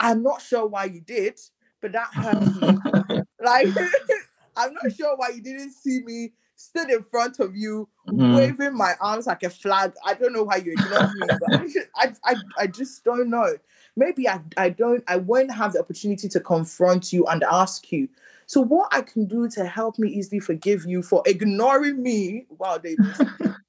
I'm 0.00 0.22
not 0.22 0.40
sure 0.40 0.66
why 0.66 0.86
you 0.86 1.02
did, 1.02 1.38
but 1.82 1.92
that 1.92 2.08
hurt 2.14 2.40
me. 2.40 3.20
like, 3.44 3.68
I'm 4.56 4.72
not 4.72 4.94
sure 4.96 5.14
why 5.18 5.28
you 5.28 5.42
didn't 5.42 5.72
see 5.72 6.00
me 6.00 6.32
stood 6.56 6.88
in 6.88 7.02
front 7.02 7.38
of 7.38 7.54
you, 7.54 7.86
mm. 8.08 8.34
waving 8.34 8.74
my 8.74 8.94
arms 9.02 9.26
like 9.26 9.42
a 9.42 9.50
flag. 9.50 9.92
I 10.02 10.14
don't 10.14 10.32
know 10.32 10.44
why 10.44 10.56
you 10.56 10.72
ignored 10.72 11.10
me. 11.16 11.74
I, 11.94 12.14
I, 12.24 12.36
I 12.60 12.66
just 12.66 13.04
don't 13.04 13.28
know 13.28 13.56
maybe 13.96 14.28
I, 14.28 14.40
I 14.56 14.70
don't 14.70 15.04
I 15.06 15.16
won't 15.16 15.52
have 15.52 15.74
the 15.74 15.80
opportunity 15.80 16.28
to 16.28 16.40
confront 16.40 17.12
you 17.12 17.26
and 17.26 17.44
ask 17.44 17.90
you. 17.92 18.08
So 18.46 18.60
what 18.60 18.88
I 18.92 19.02
can 19.02 19.26
do 19.26 19.48
to 19.50 19.64
help 19.64 19.98
me 19.98 20.08
easily 20.08 20.40
forgive 20.40 20.84
you 20.84 21.02
for 21.02 21.22
ignoring 21.24 22.02
me, 22.02 22.46
wow, 22.58 22.78
Davis, 22.78 23.20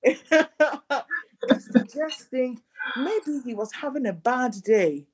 is 1.50 1.66
to 1.74 1.84
just 1.84 2.30
think 2.30 2.62
maybe 2.98 3.40
he 3.44 3.54
was 3.54 3.72
having 3.72 4.06
a 4.08 4.14
bad 4.14 4.56
day. 4.64 5.06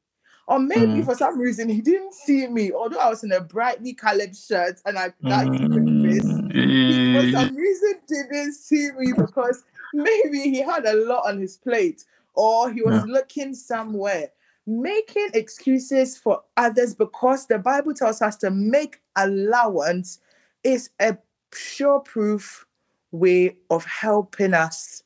Or 0.47 0.59
maybe 0.59 1.01
mm. 1.01 1.05
for 1.05 1.13
some 1.13 1.37
reason 1.39 1.67
he 1.67 1.81
didn't 1.81 2.13
see 2.13 2.47
me, 2.47 2.71
although 2.71 2.99
I 2.99 3.09
was 3.09 3.23
in 3.23 3.33
a 3.33 3.41
brightly 3.41 3.93
colored 3.93 4.35
shirt 4.35 4.79
and 4.85 4.97
I 4.97 5.13
that 5.23 5.47
mm. 5.47 5.57
He 5.59 7.13
for 7.13 7.31
some 7.31 7.55
reason 7.55 7.93
didn't 8.07 8.53
see 8.53 8.91
me 8.97 9.11
because 9.15 9.63
maybe 9.93 10.41
he 10.43 10.61
had 10.61 10.85
a 10.85 10.93
lot 10.93 11.27
on 11.27 11.39
his 11.39 11.57
plate 11.57 12.05
or 12.33 12.71
he 12.71 12.81
was 12.81 12.95
yeah. 12.95 13.13
looking 13.13 13.53
somewhere 13.53 14.29
making 14.67 15.29
excuses 15.33 16.17
for 16.17 16.43
others 16.57 16.93
because 16.93 17.47
the 17.47 17.57
Bible 17.57 17.93
tells 17.93 18.21
us 18.21 18.35
to 18.35 18.51
make 18.51 19.01
allowance 19.15 20.19
is 20.63 20.89
a 20.99 21.17
sure 21.53 22.01
proof 22.01 22.67
way 23.11 23.55
of 23.69 23.85
helping 23.85 24.53
us 24.53 25.03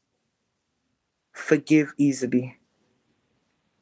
forgive 1.42 1.94
easily. 1.98 2.58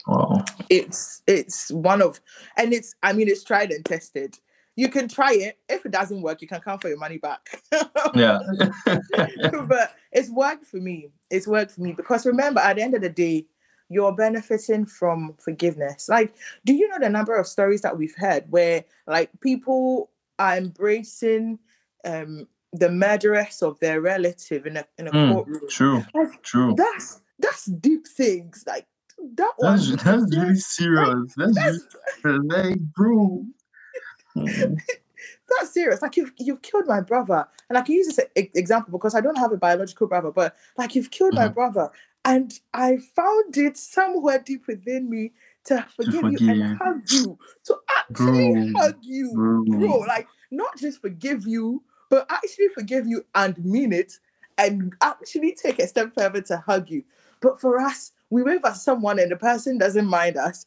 Wow. 0.07 0.43
It's 0.69 1.21
it's 1.27 1.71
one 1.71 2.01
of 2.01 2.19
and 2.57 2.73
it's 2.73 2.95
I 3.03 3.13
mean 3.13 3.27
it's 3.27 3.43
tried 3.43 3.71
and 3.71 3.85
tested. 3.85 4.37
You 4.75 4.87
can 4.87 5.07
try 5.07 5.33
it. 5.33 5.59
If 5.67 5.85
it 5.85 5.91
doesn't 5.91 6.21
work, 6.21 6.41
you 6.41 6.47
can 6.47 6.61
come 6.61 6.79
for 6.79 6.87
your 6.87 6.97
money 6.97 7.17
back. 7.17 7.61
yeah. 8.15 8.39
but 8.85 9.93
it's 10.11 10.29
worked 10.29 10.65
for 10.65 10.77
me. 10.77 11.09
It's 11.29 11.47
worked 11.47 11.73
for 11.73 11.81
me 11.81 11.91
because 11.91 12.25
remember 12.25 12.61
at 12.61 12.77
the 12.77 12.81
end 12.81 12.95
of 12.95 13.01
the 13.01 13.09
day, 13.09 13.45
you're 13.89 14.13
benefiting 14.13 14.85
from 14.85 15.35
forgiveness. 15.37 16.07
Like, 16.07 16.33
do 16.65 16.73
you 16.73 16.87
know 16.87 16.99
the 16.99 17.09
number 17.09 17.35
of 17.35 17.45
stories 17.47 17.81
that 17.81 17.97
we've 17.97 18.15
heard 18.15 18.45
where 18.49 18.85
like 19.05 19.29
people 19.41 20.09
are 20.37 20.57
embracing 20.57 21.59
um 22.05 22.47
the 22.71 22.89
murderess 22.89 23.61
of 23.61 23.79
their 23.79 23.99
relative 23.99 24.65
in 24.65 24.77
a 24.77 24.85
in 24.97 25.07
a 25.07 25.11
mm, 25.11 25.33
courtroom? 25.33 25.69
True, 25.69 26.05
like, 26.13 26.41
true. 26.41 26.73
That's 26.75 27.21
that's 27.39 27.65
deep 27.65 28.07
things. 28.07 28.63
Like 28.67 28.85
that 29.35 29.53
that's, 29.59 29.87
one. 29.87 29.97
That's 29.97 30.35
very 30.35 30.55
serious. 30.55 31.37
Like, 31.37 31.53
that's, 31.53 31.85
that's 32.23 32.39
like, 32.43 32.79
bro. 32.79 33.45
that's 34.35 35.73
serious. 35.73 36.01
Like 36.01 36.17
you've 36.17 36.33
you've 36.37 36.61
killed 36.61 36.87
my 36.87 37.01
brother, 37.01 37.47
and 37.69 37.77
I 37.77 37.81
can 37.81 37.95
use 37.95 38.07
this 38.07 38.25
example 38.35 38.91
because 38.91 39.15
I 39.15 39.21
don't 39.21 39.37
have 39.37 39.51
a 39.51 39.57
biological 39.57 40.07
brother, 40.07 40.31
but 40.31 40.55
like 40.77 40.95
you've 40.95 41.11
killed 41.11 41.33
mm-hmm. 41.33 41.43
my 41.43 41.47
brother, 41.49 41.89
and 42.25 42.53
I 42.73 42.97
found 43.15 43.57
it 43.57 43.77
somewhere 43.77 44.39
deep 44.39 44.67
within 44.67 45.09
me 45.09 45.31
to 45.65 45.85
forgive, 45.95 46.13
to 46.13 46.21
forgive. 46.21 46.41
you 46.41 46.51
and 46.51 46.77
hug 46.77 47.01
you, 47.09 47.37
to 47.65 47.75
actually 47.97 48.71
bro, 48.71 48.81
hug 48.81 48.97
you, 49.01 49.31
bro. 49.33 49.63
bro. 49.65 49.97
Like 49.99 50.27
not 50.51 50.77
just 50.77 51.01
forgive 51.01 51.47
you, 51.47 51.83
but 52.09 52.25
actually 52.29 52.69
forgive 52.69 53.07
you 53.07 53.25
and 53.35 53.57
mean 53.63 53.93
it, 53.93 54.13
and 54.57 54.93
actually 55.01 55.55
take 55.55 55.79
a 55.79 55.87
step 55.87 56.13
further 56.15 56.41
to 56.41 56.57
hug 56.57 56.89
you. 56.89 57.03
But 57.41 57.59
for 57.59 57.79
us, 57.79 58.11
we 58.29 58.43
wave 58.43 58.61
at 58.65 58.75
someone 58.75 59.19
and 59.19 59.31
the 59.31 59.35
person 59.35 59.77
doesn't 59.77 60.05
mind 60.05 60.37
us, 60.37 60.65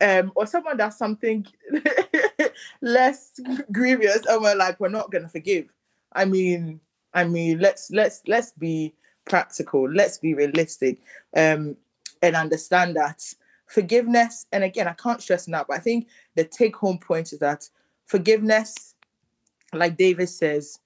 um, 0.00 0.32
or 0.34 0.46
someone 0.46 0.76
does 0.76 0.96
something 0.96 1.46
less 2.80 3.40
grievous, 3.72 4.24
and 4.26 4.42
we're 4.42 4.54
like, 4.54 4.80
we're 4.80 4.88
not 4.88 5.10
gonna 5.10 5.28
forgive. 5.28 5.66
I 6.12 6.24
mean, 6.24 6.80
I 7.14 7.24
mean, 7.24 7.58
let's 7.58 7.90
let's 7.90 8.22
let's 8.26 8.52
be 8.52 8.94
practical. 9.28 9.90
Let's 9.90 10.18
be 10.18 10.34
realistic, 10.34 10.98
um, 11.36 11.76
and 12.22 12.36
understand 12.36 12.96
that 12.96 13.22
forgiveness. 13.66 14.46
And 14.52 14.64
again, 14.64 14.88
I 14.88 14.92
can't 14.92 15.22
stress 15.22 15.46
enough. 15.46 15.66
But 15.68 15.78
I 15.78 15.80
think 15.80 16.08
the 16.34 16.44
take-home 16.44 16.98
point 16.98 17.32
is 17.32 17.38
that 17.38 17.68
forgiveness, 18.06 18.94
like 19.72 19.96
David 19.96 20.28
says, 20.28 20.78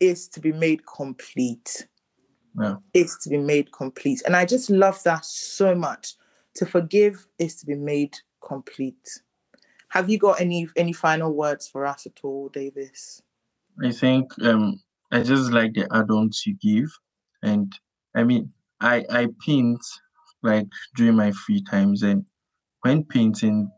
is 0.00 0.28
to 0.28 0.40
be 0.40 0.52
made 0.52 0.86
complete. 0.86 1.86
Yeah. 2.58 2.76
Is 2.94 3.16
to 3.22 3.30
be 3.30 3.38
made 3.38 3.72
complete, 3.72 4.22
and 4.26 4.34
I 4.34 4.44
just 4.44 4.70
love 4.70 5.02
that 5.04 5.24
so 5.24 5.74
much. 5.74 6.14
To 6.56 6.66
forgive 6.66 7.26
is 7.38 7.54
to 7.56 7.66
be 7.66 7.76
made 7.76 8.16
complete. 8.42 9.20
Have 9.90 10.10
you 10.10 10.18
got 10.18 10.40
any 10.40 10.68
any 10.76 10.92
final 10.92 11.32
words 11.32 11.68
for 11.68 11.86
us 11.86 12.06
at 12.06 12.20
all, 12.24 12.48
Davis? 12.48 13.22
I 13.82 13.92
think 13.92 14.32
um, 14.42 14.80
I 15.12 15.22
just 15.22 15.52
like 15.52 15.74
the 15.74 15.88
add-ons 15.92 16.42
you 16.44 16.56
give, 16.60 16.90
and 17.42 17.72
I 18.14 18.24
mean 18.24 18.52
I 18.80 19.04
I 19.10 19.28
paint 19.44 19.80
like 20.42 20.68
during 20.96 21.16
my 21.16 21.30
free 21.32 21.62
times, 21.62 22.02
and 22.02 22.24
when 22.82 23.04
painting, 23.04 23.70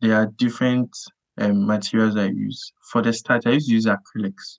there 0.00 0.16
are 0.16 0.26
different 0.38 0.90
um, 1.38 1.66
materials 1.66 2.16
I 2.16 2.26
use. 2.26 2.72
For 2.90 3.02
the 3.02 3.12
start, 3.12 3.46
I 3.46 3.52
used 3.52 3.68
to 3.68 3.74
use 3.74 3.86
acrylics. 3.86 4.58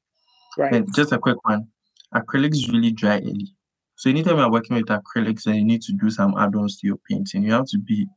Right. 0.57 0.73
And 0.73 0.87
just 0.95 1.11
a 1.11 1.17
quick 1.17 1.37
one, 1.45 1.67
acrylics 2.13 2.71
really 2.71 2.91
dry 2.91 3.17
early. 3.17 3.53
So 3.95 4.09
anytime 4.09 4.37
you're 4.37 4.51
working 4.51 4.77
with 4.77 4.85
acrylics 4.85 5.45
and 5.45 5.57
you 5.57 5.65
need 5.65 5.81
to 5.83 5.93
do 5.93 6.09
some 6.09 6.35
add-ons 6.37 6.79
to 6.79 6.87
your 6.87 6.97
painting, 7.09 7.43
you 7.43 7.51
have 7.51 7.65
to 7.67 7.79
be 7.79 8.07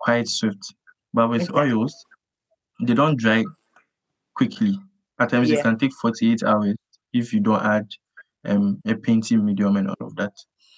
quite 0.00 0.28
swift. 0.28 0.74
But 1.12 1.30
with 1.30 1.50
okay. 1.50 1.60
oils, 1.60 1.94
they 2.82 2.94
don't 2.94 3.16
dry 3.16 3.44
quickly. 4.34 4.78
At 5.20 5.30
times 5.30 5.48
yeah. 5.48 5.58
it 5.58 5.62
can 5.62 5.78
take 5.78 5.92
48 5.92 6.42
hours 6.42 6.74
if 7.12 7.32
you 7.32 7.40
don't 7.40 7.62
add 7.62 7.86
um, 8.44 8.80
a 8.86 8.96
painting 8.96 9.44
medium 9.44 9.76
and 9.76 9.88
all 9.88 10.06
of 10.08 10.16
that. 10.16 10.32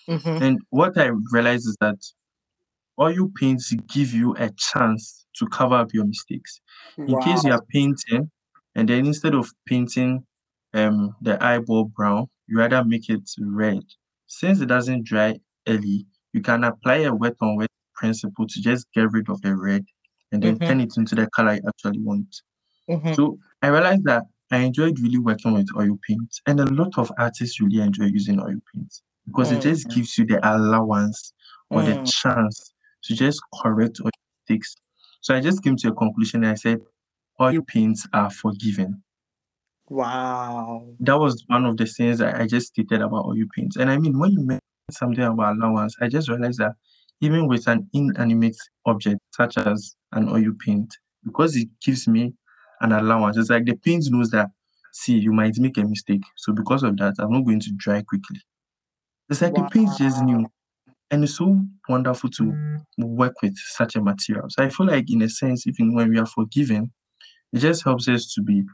Mm-hmm. 0.08 0.42
And 0.42 0.60
what 0.70 0.96
I 0.98 1.10
realized 1.32 1.66
is 1.66 1.76
that 1.80 1.98
oil 3.00 3.30
paints 3.36 3.72
give 3.88 4.12
you 4.12 4.34
a 4.36 4.50
chance 4.50 5.26
to 5.36 5.46
cover 5.46 5.74
up 5.74 5.92
your 5.92 6.04
mistakes. 6.04 6.60
Wow. 6.96 7.06
In 7.06 7.22
case 7.22 7.44
you 7.44 7.52
are 7.52 7.62
painting 7.70 8.30
and 8.74 8.88
then 8.88 9.06
instead 9.06 9.34
of 9.34 9.50
painting 9.66 10.24
um 10.74 11.14
the 11.22 11.42
eyeball 11.42 11.84
brown, 11.84 12.28
you 12.46 12.58
rather 12.58 12.84
make 12.84 13.08
it 13.10 13.28
red. 13.40 13.82
Since 14.26 14.60
it 14.60 14.66
doesn't 14.66 15.04
dry 15.04 15.38
early, 15.68 16.06
you 16.32 16.40
can 16.42 16.64
apply 16.64 16.96
a 16.98 17.14
wet 17.14 17.34
on 17.40 17.56
wet 17.56 17.70
principle 17.94 18.46
to 18.46 18.60
just 18.60 18.86
get 18.92 19.10
rid 19.12 19.28
of 19.28 19.40
the 19.42 19.56
red 19.56 19.84
and 20.32 20.42
then 20.42 20.56
Mhm. 20.56 20.66
turn 20.66 20.80
it 20.80 20.96
into 20.96 21.14
the 21.14 21.28
color 21.30 21.54
you 21.54 21.62
actually 21.68 22.00
want. 22.00 22.42
Mhm. 22.88 23.14
So 23.14 23.38
I 23.62 23.68
realized 23.68 24.04
that 24.04 24.24
I 24.50 24.58
enjoyed 24.58 25.00
really 25.00 25.18
working 25.18 25.54
with 25.54 25.68
oil 25.76 25.98
paint, 26.06 26.40
and 26.46 26.60
a 26.60 26.66
lot 26.66 26.98
of 26.98 27.10
artists 27.18 27.60
really 27.60 27.80
enjoy 27.80 28.04
using 28.06 28.40
oil 28.40 28.60
paint 28.72 29.02
because 29.26 29.50
it 29.50 29.60
just 29.60 29.88
Mm. 29.88 29.94
gives 29.94 30.18
you 30.18 30.26
the 30.26 30.38
allowance 30.48 31.32
or 31.70 31.82
the 31.82 31.94
Mm. 31.94 32.06
chance 32.06 32.74
to 33.04 33.14
just 33.14 33.40
correct 33.60 34.00
mistakes. 34.48 34.76
So 35.20 35.34
I 35.34 35.40
just 35.40 35.62
came 35.64 35.76
to 35.76 35.88
a 35.88 35.94
conclusion 35.94 36.44
and 36.44 36.52
I 36.52 36.54
said, 36.54 36.80
oil 37.40 37.62
paints 37.62 38.06
are 38.12 38.30
forgiven. 38.30 39.02
Wow. 39.88 40.94
That 41.00 41.18
was 41.18 41.44
one 41.46 41.64
of 41.64 41.76
the 41.76 41.86
things 41.86 42.18
that 42.18 42.40
I 42.40 42.46
just 42.46 42.68
stated 42.68 43.02
about 43.02 43.26
oil 43.26 43.44
paints. 43.54 43.76
And 43.76 43.90
I 43.90 43.98
mean, 43.98 44.18
when 44.18 44.32
you 44.32 44.40
mentioned 44.40 44.60
something 44.90 45.24
about 45.24 45.56
allowance, 45.56 45.94
I 46.00 46.08
just 46.08 46.28
realized 46.28 46.58
that 46.58 46.72
even 47.20 47.48
with 47.48 47.66
an 47.66 47.88
inanimate 47.92 48.56
object 48.84 49.20
such 49.32 49.58
as 49.58 49.94
an 50.12 50.28
oil 50.28 50.52
paint, 50.64 50.94
because 51.24 51.56
it 51.56 51.68
gives 51.84 52.06
me 52.08 52.34
an 52.80 52.92
allowance, 52.92 53.36
it's 53.36 53.50
like 53.50 53.64
the 53.64 53.76
paint 53.76 54.04
knows 54.10 54.30
that, 54.30 54.48
see, 54.92 55.18
you 55.18 55.32
might 55.32 55.56
make 55.58 55.78
a 55.78 55.84
mistake. 55.84 56.22
So 56.36 56.52
because 56.52 56.82
of 56.82 56.96
that, 56.98 57.14
I'm 57.18 57.32
not 57.32 57.44
going 57.44 57.60
to 57.60 57.72
dry 57.76 58.02
quickly. 58.02 58.40
It's 59.28 59.42
like 59.42 59.54
the 59.54 59.68
paint 59.72 59.90
just 59.96 60.22
knew. 60.22 60.46
And 61.10 61.22
it's 61.22 61.36
so 61.36 61.60
wonderful 61.88 62.30
to 62.30 62.80
work 62.98 63.40
with 63.42 63.56
such 63.56 63.94
a 63.94 64.00
material. 64.02 64.46
So 64.48 64.64
I 64.64 64.68
feel 64.68 64.86
like, 64.86 65.10
in 65.10 65.22
a 65.22 65.28
sense, 65.28 65.66
even 65.66 65.94
when 65.94 66.10
we 66.10 66.18
are 66.18 66.26
forgiven, 66.26 66.92
it 67.52 67.60
just 67.60 67.84
helps 67.84 68.08
us 68.08 68.32
to 68.34 68.42
be 68.42 68.64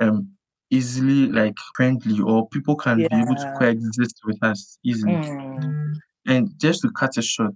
um 0.00 0.28
easily 0.70 1.26
like 1.30 1.54
friendly 1.74 2.20
or 2.20 2.48
people 2.48 2.76
can 2.76 2.98
be 2.98 3.08
able 3.12 3.34
to 3.34 3.52
coexist 3.58 4.20
with 4.24 4.38
us 4.42 4.78
easily. 4.84 5.12
Mm. 5.14 5.94
And 6.26 6.50
just 6.58 6.82
to 6.82 6.90
cut 6.90 7.16
it 7.16 7.24
short, 7.24 7.54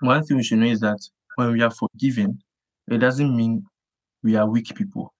one 0.00 0.24
thing 0.24 0.36
we 0.36 0.42
should 0.42 0.58
know 0.58 0.66
is 0.66 0.80
that 0.80 0.98
when 1.36 1.52
we 1.52 1.62
are 1.62 1.70
forgiven, 1.70 2.38
it 2.90 2.98
doesn't 2.98 3.34
mean 3.34 3.64
we 4.22 4.36
are 4.36 4.46
weak 4.48 4.74
people. 4.74 5.12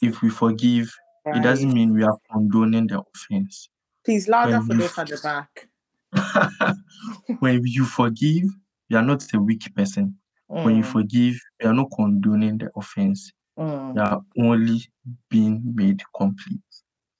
If 0.00 0.22
we 0.22 0.30
forgive, 0.30 0.92
it 1.26 1.42
doesn't 1.42 1.72
mean 1.72 1.92
we 1.92 2.04
are 2.04 2.16
condoning 2.32 2.86
the 2.86 3.02
offense. 3.14 3.68
Please 4.04 4.28
louder 4.28 4.58
when 4.60 4.66
for 4.66 4.74
those 4.74 4.98
at 4.98 5.08
the 5.08 5.20
back. 5.22 5.68
when 7.40 7.60
you 7.64 7.84
forgive, 7.84 8.44
you 8.88 8.96
are 8.96 9.02
not 9.02 9.24
a 9.34 9.40
weak 9.40 9.74
person. 9.74 10.16
When 10.46 10.76
you 10.76 10.84
Mm. 10.84 10.92
forgive, 10.92 11.40
you 11.60 11.68
are 11.68 11.74
not 11.74 11.90
condoning 11.94 12.58
the 12.58 12.70
offense. 12.76 13.32
Mm. 13.58 13.98
Are 13.98 14.22
only 14.38 14.82
being 15.30 15.62
made 15.74 16.02
complete. 16.14 16.60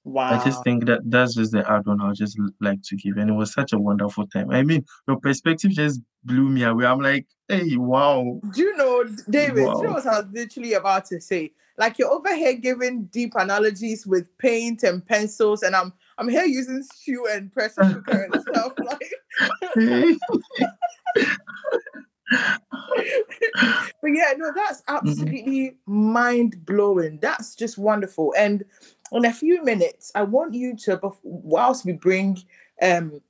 Wow. 0.03 0.39
I 0.39 0.43
just 0.45 0.63
think 0.63 0.85
that 0.85 1.01
that's 1.03 1.35
just 1.35 1.51
the 1.51 1.69
add 1.69 1.87
on 1.87 1.99
I 1.99 2.13
just 2.13 2.39
like 2.61 2.81
to 2.83 2.95
give. 2.95 3.17
And 3.17 3.29
it 3.29 3.33
was 3.33 3.51
such 3.51 3.73
a 3.73 3.79
wonderful 3.79 4.25
time. 4.27 4.51
I 4.51 4.63
mean, 4.63 4.85
your 5.05 5.19
perspective 5.19 5.71
just 5.71 5.99
blew 6.23 6.47
me 6.47 6.63
away. 6.63 6.85
I'm 6.85 7.01
like, 7.01 7.25
hey, 7.49 7.75
wow. 7.75 8.39
Do 8.53 8.61
you 8.61 8.77
know, 8.77 9.03
David? 9.29 9.55
Do 9.55 9.61
you 9.61 9.65
know 9.65 9.91
what 9.93 10.05
I 10.05 10.21
was 10.21 10.27
literally 10.31 10.73
about 10.73 11.05
to 11.07 11.19
say? 11.19 11.51
Like 11.77 11.99
you're 11.99 12.09
over 12.09 12.33
here 12.35 12.53
giving 12.53 13.05
deep 13.05 13.33
analogies 13.35 14.07
with 14.07 14.35
paint 14.37 14.83
and 14.83 15.05
pencils, 15.05 15.61
and 15.61 15.75
I'm 15.75 15.93
I'm 16.17 16.27
here 16.27 16.45
using 16.45 16.81
stew 16.81 17.27
and 17.29 17.51
pressure 17.51 17.81
cooker 17.81 18.29
and 18.31 18.41
stuff. 18.41 18.73
Like, 18.79 19.11
but 22.31 24.07
yeah, 24.07 24.33
no, 24.37 24.51
that's 24.53 24.83
absolutely 24.87 25.77
mind 25.85 26.65
blowing. 26.65 27.19
That's 27.21 27.55
just 27.55 27.77
wonderful. 27.77 28.33
And 28.37 28.63
in 29.11 29.25
a 29.25 29.33
few 29.33 29.63
minutes, 29.63 30.11
I 30.15 30.23
want 30.23 30.53
you 30.53 30.75
to, 30.77 30.99
whilst 31.23 31.85
we 31.85 31.93
bring 31.93 32.37
um 32.81 33.21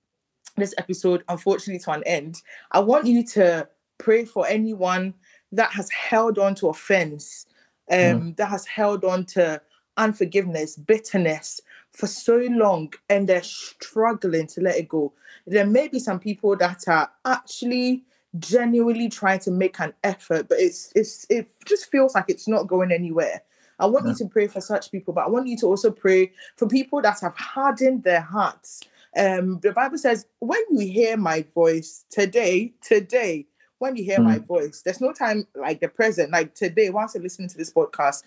this 0.58 0.74
episode 0.80 1.24
unfortunately 1.30 1.80
to 1.80 1.92
an 1.92 2.04
end, 2.06 2.42
I 2.72 2.80
want 2.80 3.06
you 3.06 3.24
to 3.28 3.68
pray 4.00 4.26
for 4.26 4.48
anyone 4.48 5.14
that 5.52 5.72
has 5.72 5.90
held 5.92 6.40
on 6.40 6.56
to 6.56 6.70
offense, 6.70 7.46
um, 7.92 8.34
that 8.38 8.50
has 8.50 8.66
held 8.66 9.06
on 9.06 9.26
to 9.26 9.62
unforgiveness, 9.98 10.76
bitterness 10.76 11.62
for 11.92 12.08
so 12.08 12.38
long, 12.38 12.94
and 13.10 13.28
they're 13.28 13.44
struggling 13.44 14.48
to 14.48 14.62
let 14.62 14.76
it 14.76 14.88
go. 14.88 15.14
There 15.46 15.66
may 15.66 15.88
be 15.88 16.00
some 16.00 16.20
people 16.20 16.56
that 16.58 16.88
are 16.88 17.12
actually 17.26 18.04
genuinely 18.40 19.10
trying 19.10 19.40
to 19.40 19.52
make 19.52 19.80
an 19.80 19.94
effort, 20.04 20.50
but 20.50 20.60
it's 20.60 20.92
it's 20.96 21.26
it 21.30 21.48
just 21.66 21.92
feels 21.92 22.16
like 22.16 22.26
it's 22.28 22.48
not 22.48 22.68
going 22.68 22.92
anywhere. 22.92 23.42
I 23.80 23.86
want 23.86 24.08
you 24.08 24.16
to 24.16 24.26
pray 24.26 24.48
for 24.48 24.60
such 24.60 24.92
people, 24.92 25.14
but 25.14 25.26
I 25.26 25.30
want 25.30 25.48
you 25.48 25.56
to 25.58 25.68
also 25.68 25.92
pray 25.92 26.32
for 26.56 26.68
people 26.68 27.02
that 27.04 27.20
have 27.22 27.36
hardened 27.36 28.04
their 28.04 28.22
hearts. 28.22 28.82
Um, 29.16 29.60
the 29.62 29.72
Bible 29.72 30.00
says, 30.00 30.26
when 30.40 30.62
you 30.72 30.88
hear 30.88 31.16
my 31.16 31.46
voice 31.54 32.06
today, 32.10 32.74
today, 32.82 33.46
when 33.80 33.96
you 33.96 34.04
hear 34.04 34.20
my 34.20 34.40
voice, 34.40 34.82
there's 34.82 35.02
no 35.02 35.14
time 35.14 35.48
like 35.56 35.80
the 35.80 35.88
present, 35.88 36.32
like 36.32 36.56
today, 36.56 36.90
whilst 36.90 37.14
you're 37.14 37.24
listening 37.24 37.50
to 37.50 37.58
this 37.58 37.72
podcast. 37.72 38.24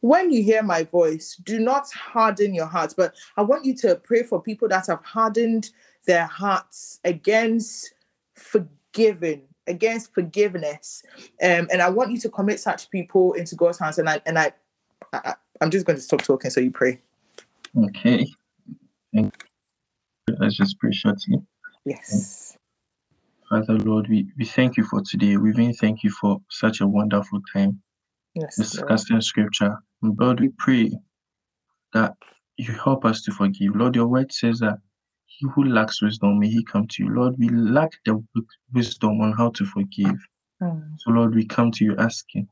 When 0.00 0.30
you 0.30 0.42
hear 0.42 0.62
my 0.62 0.84
voice, 0.84 1.36
do 1.44 1.58
not 1.58 1.90
harden 1.90 2.54
your 2.54 2.66
hearts. 2.66 2.94
But 2.94 3.14
I 3.36 3.42
want 3.42 3.64
you 3.64 3.74
to 3.76 3.96
pray 3.96 4.22
for 4.22 4.40
people 4.40 4.68
that 4.68 4.86
have 4.86 5.02
hardened 5.04 5.70
their 6.06 6.26
hearts 6.26 7.00
against 7.04 7.94
forgiving, 8.34 9.42
against 9.66 10.14
forgiveness. 10.14 11.02
Um, 11.42 11.68
and 11.72 11.80
I 11.80 11.88
want 11.88 12.10
you 12.10 12.18
to 12.18 12.28
commit 12.28 12.60
such 12.60 12.90
people 12.90 13.32
into 13.34 13.54
God's 13.54 13.78
hands. 13.78 13.98
And 13.98 14.08
I 14.08 14.20
and 14.26 14.38
I, 14.38 14.52
I 15.12 15.34
I'm 15.60 15.70
just 15.70 15.86
going 15.86 15.96
to 15.96 16.02
stop 16.02 16.22
talking 16.22 16.50
so 16.50 16.60
you 16.60 16.70
pray. 16.70 17.00
Okay. 17.76 18.26
Thank 19.14 19.34
you. 20.28 20.36
Let's 20.38 20.56
just 20.56 20.78
pray 20.78 20.92
shortly. 20.92 21.38
Yes. 21.84 22.56
Father 23.48 23.78
Lord, 23.78 24.08
we, 24.08 24.26
we 24.38 24.44
thank 24.44 24.76
you 24.76 24.84
for 24.84 25.02
today. 25.02 25.36
We 25.36 25.50
even 25.50 25.74
thank 25.74 26.02
you 26.02 26.10
for 26.10 26.38
such 26.48 26.80
a 26.80 26.86
wonderful 26.86 27.40
time 27.52 27.82
Yes. 28.34 28.56
Discussing 28.56 29.20
scripture. 29.20 29.76
And 30.02 30.18
Lord, 30.18 30.40
we 30.40 30.50
pray 30.58 30.90
that 31.92 32.14
you 32.56 32.72
help 32.72 33.04
us 33.04 33.22
to 33.22 33.32
forgive. 33.32 33.76
Lord, 33.76 33.94
your 33.94 34.08
word 34.08 34.32
says 34.32 34.58
that 34.58 34.78
he 35.38 35.48
who 35.54 35.64
lacks 35.64 36.02
wisdom, 36.02 36.38
may 36.38 36.48
he 36.48 36.62
come 36.64 36.86
to 36.88 37.04
you. 37.04 37.10
Lord, 37.10 37.34
we 37.38 37.48
lack 37.48 37.90
the 38.04 38.22
wisdom 38.72 39.20
on 39.20 39.32
how 39.32 39.50
to 39.50 39.64
forgive. 39.64 40.16
Mm. 40.62 40.94
So, 40.98 41.10
Lord, 41.10 41.34
we 41.34 41.44
come 41.44 41.70
to 41.72 41.84
you 41.84 41.96
asking, 41.98 42.48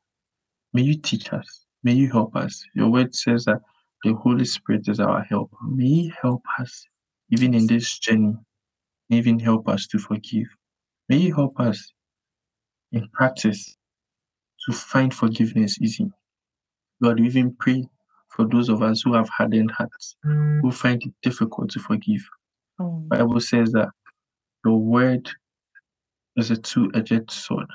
may 0.72 0.82
you 0.82 0.96
teach 0.98 1.32
us, 1.32 1.64
may 1.84 1.92
you 1.92 2.10
help 2.10 2.34
us. 2.34 2.64
Your 2.74 2.90
word 2.90 3.14
says 3.14 3.44
that 3.44 3.60
the 4.04 4.14
Holy 4.14 4.44
Spirit 4.44 4.88
is 4.88 4.98
our 4.98 5.22
helper. 5.22 5.56
May 5.68 5.84
He 5.84 6.12
help 6.20 6.42
us, 6.58 6.84
even 7.30 7.54
in 7.54 7.66
this 7.66 7.98
journey, 7.98 8.34
even 9.10 9.38
help 9.38 9.68
us 9.68 9.86
to 9.88 9.98
forgive. 9.98 10.46
May 11.08 11.18
He 11.18 11.30
help 11.30 11.58
us 11.60 11.92
in 12.90 13.08
practice 13.12 13.76
to 14.66 14.72
find 14.72 15.14
forgiveness 15.14 15.78
easy. 15.80 16.10
Lord, 17.00 17.20
we 17.20 17.26
even 17.26 17.54
pray 17.58 17.84
for 18.28 18.46
those 18.46 18.68
of 18.68 18.82
us 18.82 19.02
who 19.02 19.14
have 19.14 19.28
hardened 19.28 19.70
hearts, 19.70 20.16
who 20.22 20.70
find 20.70 21.02
it 21.02 21.12
difficult 21.22 21.70
to 21.70 21.80
forgive. 21.80 22.22
Mm. 22.82 23.08
Bible 23.08 23.40
says 23.40 23.72
that 23.72 23.88
your 24.64 24.78
word 24.78 25.28
is 26.36 26.50
a 26.50 26.56
two-edged 26.56 27.30
sword. 27.30 27.66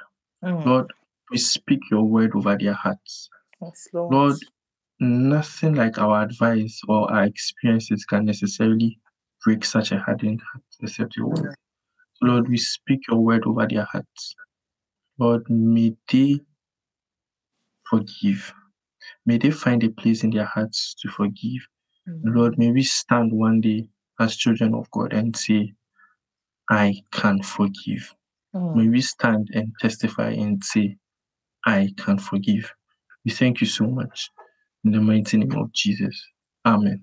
Mm. 0.43 0.65
Lord, 0.65 0.93
we 1.31 1.37
speak 1.37 1.79
your 1.91 2.03
word 2.03 2.31
over 2.35 2.57
their 2.57 2.73
hearts. 2.73 3.29
Yes, 3.61 3.87
Lord. 3.93 4.13
Lord, 4.13 4.37
nothing 4.99 5.75
like 5.75 5.97
our 5.97 6.23
advice 6.23 6.79
or 6.87 7.11
our 7.11 7.23
experiences 7.23 8.05
can 8.05 8.25
necessarily 8.25 8.99
break 9.43 9.63
such 9.63 9.91
a 9.91 9.99
hardened 9.99 10.41
heart 10.51 10.63
except 10.81 11.15
your 11.15 11.27
word. 11.27 11.55
So 12.15 12.27
Lord, 12.27 12.49
we 12.49 12.57
speak 12.57 13.01
your 13.09 13.19
word 13.19 13.45
over 13.45 13.67
their 13.67 13.87
hearts. 13.91 14.35
Lord, 15.19 15.43
may 15.49 15.95
they 16.11 16.39
forgive. 17.89 18.53
May 19.25 19.37
they 19.37 19.51
find 19.51 19.83
a 19.83 19.89
place 19.89 20.23
in 20.23 20.31
their 20.31 20.45
hearts 20.45 20.95
to 21.01 21.09
forgive. 21.09 21.61
Mm. 22.07 22.21
Lord, 22.35 22.57
may 22.57 22.71
we 22.71 22.83
stand 22.83 23.31
one 23.31 23.61
day 23.61 23.87
as 24.19 24.35
children 24.35 24.73
of 24.73 24.89
God 24.91 25.13
and 25.13 25.35
say, 25.35 25.73
I 26.69 26.95
can 27.11 27.41
forgive. 27.43 28.13
Mm. 28.55 28.75
May 28.75 28.87
we 28.89 29.01
stand 29.01 29.49
and 29.53 29.73
testify 29.79 30.29
and 30.31 30.63
say, 30.63 30.97
I 31.65 31.89
can 31.97 32.17
forgive. 32.17 32.73
We 33.25 33.31
thank 33.31 33.61
you 33.61 33.67
so 33.67 33.85
much. 33.85 34.29
In 34.83 34.91
the 34.91 35.01
mighty 35.01 35.37
name 35.37 35.55
of 35.57 35.71
Jesus. 35.73 36.21
Amen. 36.65 37.01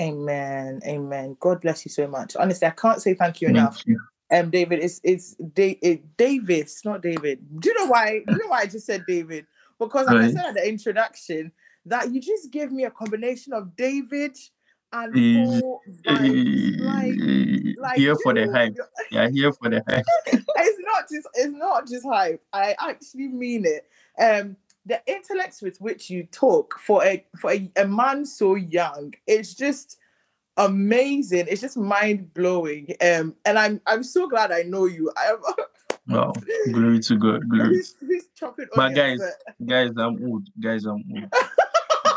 Amen. 0.00 0.80
Amen. 0.86 1.36
God 1.40 1.60
bless 1.60 1.84
you 1.84 1.90
so 1.90 2.06
much. 2.06 2.36
Honestly, 2.36 2.66
I 2.68 2.70
can't 2.70 3.02
say 3.02 3.14
thank 3.14 3.40
you 3.40 3.48
Thank 3.48 3.58
enough. 3.58 3.82
you. 3.86 4.00
Um, 4.30 4.50
David, 4.50 4.80
it's 4.80 5.00
it's 5.02 5.34
da- 5.36 5.78
it, 5.82 6.16
Davis, 6.16 6.84
not 6.84 7.02
David. 7.02 7.40
Do 7.60 7.70
you 7.70 7.74
know 7.78 7.86
why? 7.86 8.20
Do 8.26 8.34
you 8.34 8.38
know 8.38 8.48
why 8.48 8.60
I 8.60 8.66
just 8.66 8.86
said 8.86 9.04
David? 9.06 9.46
Because 9.78 10.06
like 10.06 10.16
I 10.16 10.20
Right. 10.20 10.32
said 10.32 10.46
at 10.46 10.54
the 10.54 10.68
introduction, 10.68 11.50
that 11.86 12.12
you 12.12 12.20
just 12.20 12.52
gave 12.52 12.70
me 12.70 12.84
a 12.84 12.90
combination 12.90 13.52
of 13.54 13.74
David 13.74 14.36
and 14.92 15.12
Paul 15.12 15.80
vibes. 16.02 16.80
Like, 16.80 17.76
like 17.78 17.96
here 17.96 18.16
for 18.16 18.34
the 18.34 18.50
hype. 18.50 18.76
Yeah, 19.10 19.28
here 19.28 19.52
for 19.52 19.68
the 19.68 19.82
hype. 19.88 20.04
it's 20.26 20.78
not 20.80 21.08
just 21.10 21.28
it's 21.34 21.54
not 21.54 21.88
just 21.88 22.06
hype. 22.06 22.42
I 22.52 22.74
actually 22.78 23.28
mean 23.28 23.64
it. 23.66 23.88
Um, 24.20 24.56
the 24.86 25.00
intellects 25.06 25.60
with 25.60 25.80
which 25.80 26.08
you 26.10 26.24
talk 26.24 26.78
for 26.80 27.04
a 27.04 27.24
for 27.38 27.52
a, 27.52 27.70
a 27.76 27.86
man 27.86 28.24
so 28.24 28.54
young, 28.54 29.14
it's 29.26 29.54
just 29.54 29.98
amazing. 30.56 31.46
It's 31.48 31.60
just 31.60 31.76
mind 31.76 32.32
blowing. 32.34 32.94
Um, 33.00 33.34
and 33.44 33.58
I'm 33.58 33.80
I'm 33.86 34.02
so 34.02 34.28
glad 34.28 34.52
I 34.52 34.62
know 34.62 34.86
you. 34.86 35.10
I 35.16 35.32
am. 35.32 35.38
Wow, 36.10 36.32
glory 36.72 37.00
to 37.00 37.16
God, 37.16 37.46
glory. 37.50 37.82
Who's 38.00 38.28
chopping 38.34 38.64
But 38.74 38.94
guys, 38.94 39.20
guys, 39.66 39.90
I'm 39.98 40.16
old. 40.26 40.48
Guys, 40.58 40.86
I'm 40.86 41.04
old. 41.12 41.34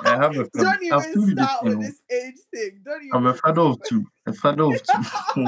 I 0.05 0.09
have 0.17 0.37
a 0.37 0.49
Don't 0.53 0.67
I've 0.67 0.81
even 0.81 1.11
you 1.13 1.35
this, 1.35 1.45
start 1.45 1.63
with 1.63 1.81
this 1.81 2.01
age 2.11 2.35
thing. 2.53 2.81
Don't 2.83 3.03
even. 3.03 3.11
I'm 3.13 3.27
a 3.27 3.33
father 3.33 3.61
of 3.61 3.81
two. 3.87 4.05
A 4.27 4.33
father 4.33 4.63
of 4.63 4.81
two. 4.83 5.47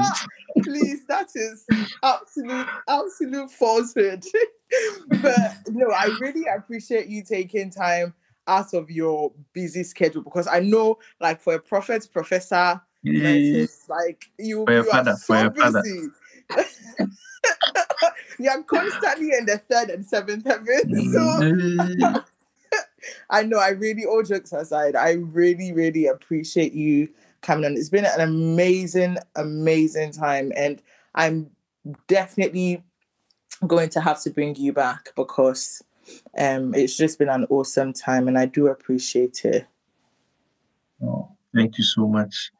Please, 0.62 1.06
that 1.06 1.28
is 1.34 1.64
absolute, 2.02 2.66
absolute 2.88 3.50
falsehood. 3.50 4.24
but 5.22 5.52
no, 5.68 5.90
I 5.90 6.06
really 6.20 6.44
appreciate 6.46 7.06
you 7.06 7.22
taking 7.22 7.70
time 7.70 8.14
out 8.46 8.74
of 8.74 8.90
your 8.90 9.32
busy 9.52 9.84
schedule 9.84 10.22
because 10.22 10.48
I 10.48 10.60
know, 10.60 10.98
like, 11.20 11.40
for 11.40 11.54
a 11.54 11.60
prophet, 11.60 12.08
professor, 12.12 12.80
Yeah. 13.02 13.66
Like 13.88 14.30
you, 14.38 14.64
you 14.68 14.84
father, 14.84 15.12
are 15.12 15.16
so 15.16 15.50
busy. 15.50 16.08
You're 18.38 18.62
constantly 18.64 19.32
in 19.38 19.46
the 19.46 19.58
third 19.70 19.90
and 19.90 20.04
seventh 20.04 20.44
heaven. 20.44 21.12
So. 21.12 22.24
I 23.30 23.42
know, 23.42 23.58
I 23.58 23.70
really, 23.70 24.04
all 24.04 24.22
jokes 24.22 24.52
aside, 24.52 24.96
I 24.96 25.12
really, 25.12 25.72
really 25.72 26.06
appreciate 26.06 26.72
you 26.72 27.08
coming 27.42 27.64
on. 27.64 27.76
It's 27.76 27.88
been 27.88 28.04
an 28.04 28.20
amazing, 28.20 29.18
amazing 29.36 30.12
time. 30.12 30.52
And 30.56 30.82
I'm 31.14 31.50
definitely 32.08 32.82
going 33.66 33.90
to 33.90 34.00
have 34.00 34.22
to 34.22 34.30
bring 34.30 34.56
you 34.56 34.72
back 34.72 35.10
because 35.16 35.82
um, 36.38 36.74
it's 36.74 36.96
just 36.96 37.18
been 37.18 37.28
an 37.28 37.46
awesome 37.50 37.92
time 37.92 38.28
and 38.28 38.38
I 38.38 38.46
do 38.46 38.68
appreciate 38.68 39.44
it. 39.44 39.66
Oh, 41.02 41.30
thank 41.54 41.78
you 41.78 41.84
so 41.84 42.06
much. 42.06 42.50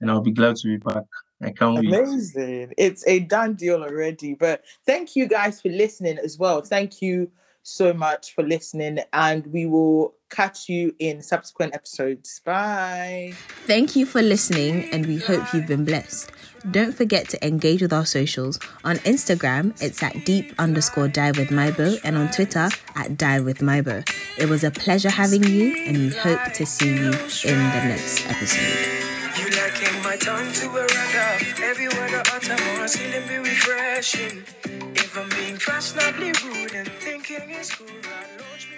And 0.00 0.10
I'll 0.10 0.20
be 0.20 0.32
glad 0.32 0.56
to 0.56 0.68
be 0.68 0.76
back. 0.76 1.04
I 1.42 1.50
can't 1.50 1.76
wait. 1.76 1.86
Amazing. 1.86 2.74
It's 2.76 3.06
a 3.06 3.20
done 3.20 3.54
deal 3.54 3.82
already. 3.82 4.34
But 4.34 4.64
thank 4.86 5.14
you 5.14 5.26
guys 5.26 5.60
for 5.60 5.68
listening 5.68 6.18
as 6.18 6.38
well. 6.38 6.62
Thank 6.62 7.00
you 7.02 7.30
so 7.68 7.92
much 7.92 8.34
for 8.34 8.42
listening. 8.42 9.00
And 9.12 9.46
we 9.48 9.66
will 9.66 10.14
catch 10.30 10.68
you 10.68 10.94
in 10.98 11.22
subsequent 11.22 11.74
episodes. 11.74 12.40
Bye. 12.44 13.32
Thank 13.66 13.96
you 13.96 14.06
for 14.06 14.22
listening, 14.22 14.88
and 14.92 15.06
we 15.06 15.18
hope 15.18 15.52
you've 15.52 15.66
been 15.66 15.84
blessed. 15.84 16.30
Don't 16.70 16.92
forget 16.92 17.28
to 17.30 17.46
engage 17.46 17.82
with 17.82 17.92
our 17.92 18.04
socials. 18.04 18.58
On 18.84 18.96
Instagram, 18.96 19.80
it's 19.80 20.02
at 20.02 20.24
deep 20.24 20.54
underscore 20.58 21.08
dive 21.08 21.38
with 21.38 21.48
Maibo, 21.48 21.98
and 22.04 22.16
on 22.16 22.30
Twitter 22.30 22.68
at 22.96 23.16
dive 23.16 23.44
with 23.44 23.58
Maibo. 23.58 24.08
It 24.38 24.48
was 24.48 24.64
a 24.64 24.70
pleasure 24.70 25.10
having 25.10 25.44
you, 25.44 25.76
and 25.86 25.98
we 25.98 26.08
hope 26.10 26.40
to 26.54 26.66
see 26.66 26.88
you 26.88 27.10
in 27.44 27.58
the 27.58 27.84
next 27.84 28.26
episode. 28.26 29.17
My 30.28 30.34
tongue 30.36 30.52
to 30.52 30.66
a 30.76 30.86
ragga. 30.86 31.60
Every 31.62 31.88
word 31.88 32.12
I 32.12 32.22
utter 32.36 32.56
must 32.78 32.98
heal 32.98 33.14
and 33.14 33.26
be 33.28 33.36
refreshing. 33.38 34.44
If 34.94 35.16
I'm 35.16 35.28
being 35.30 35.56
fashionably 35.56 36.32
rude 36.44 36.74
and 36.74 36.88
thinking 37.00 37.48
it's 37.48 37.74
cool, 37.74 37.86
God 38.02 38.26
launch 38.38 38.68
me 38.70 38.76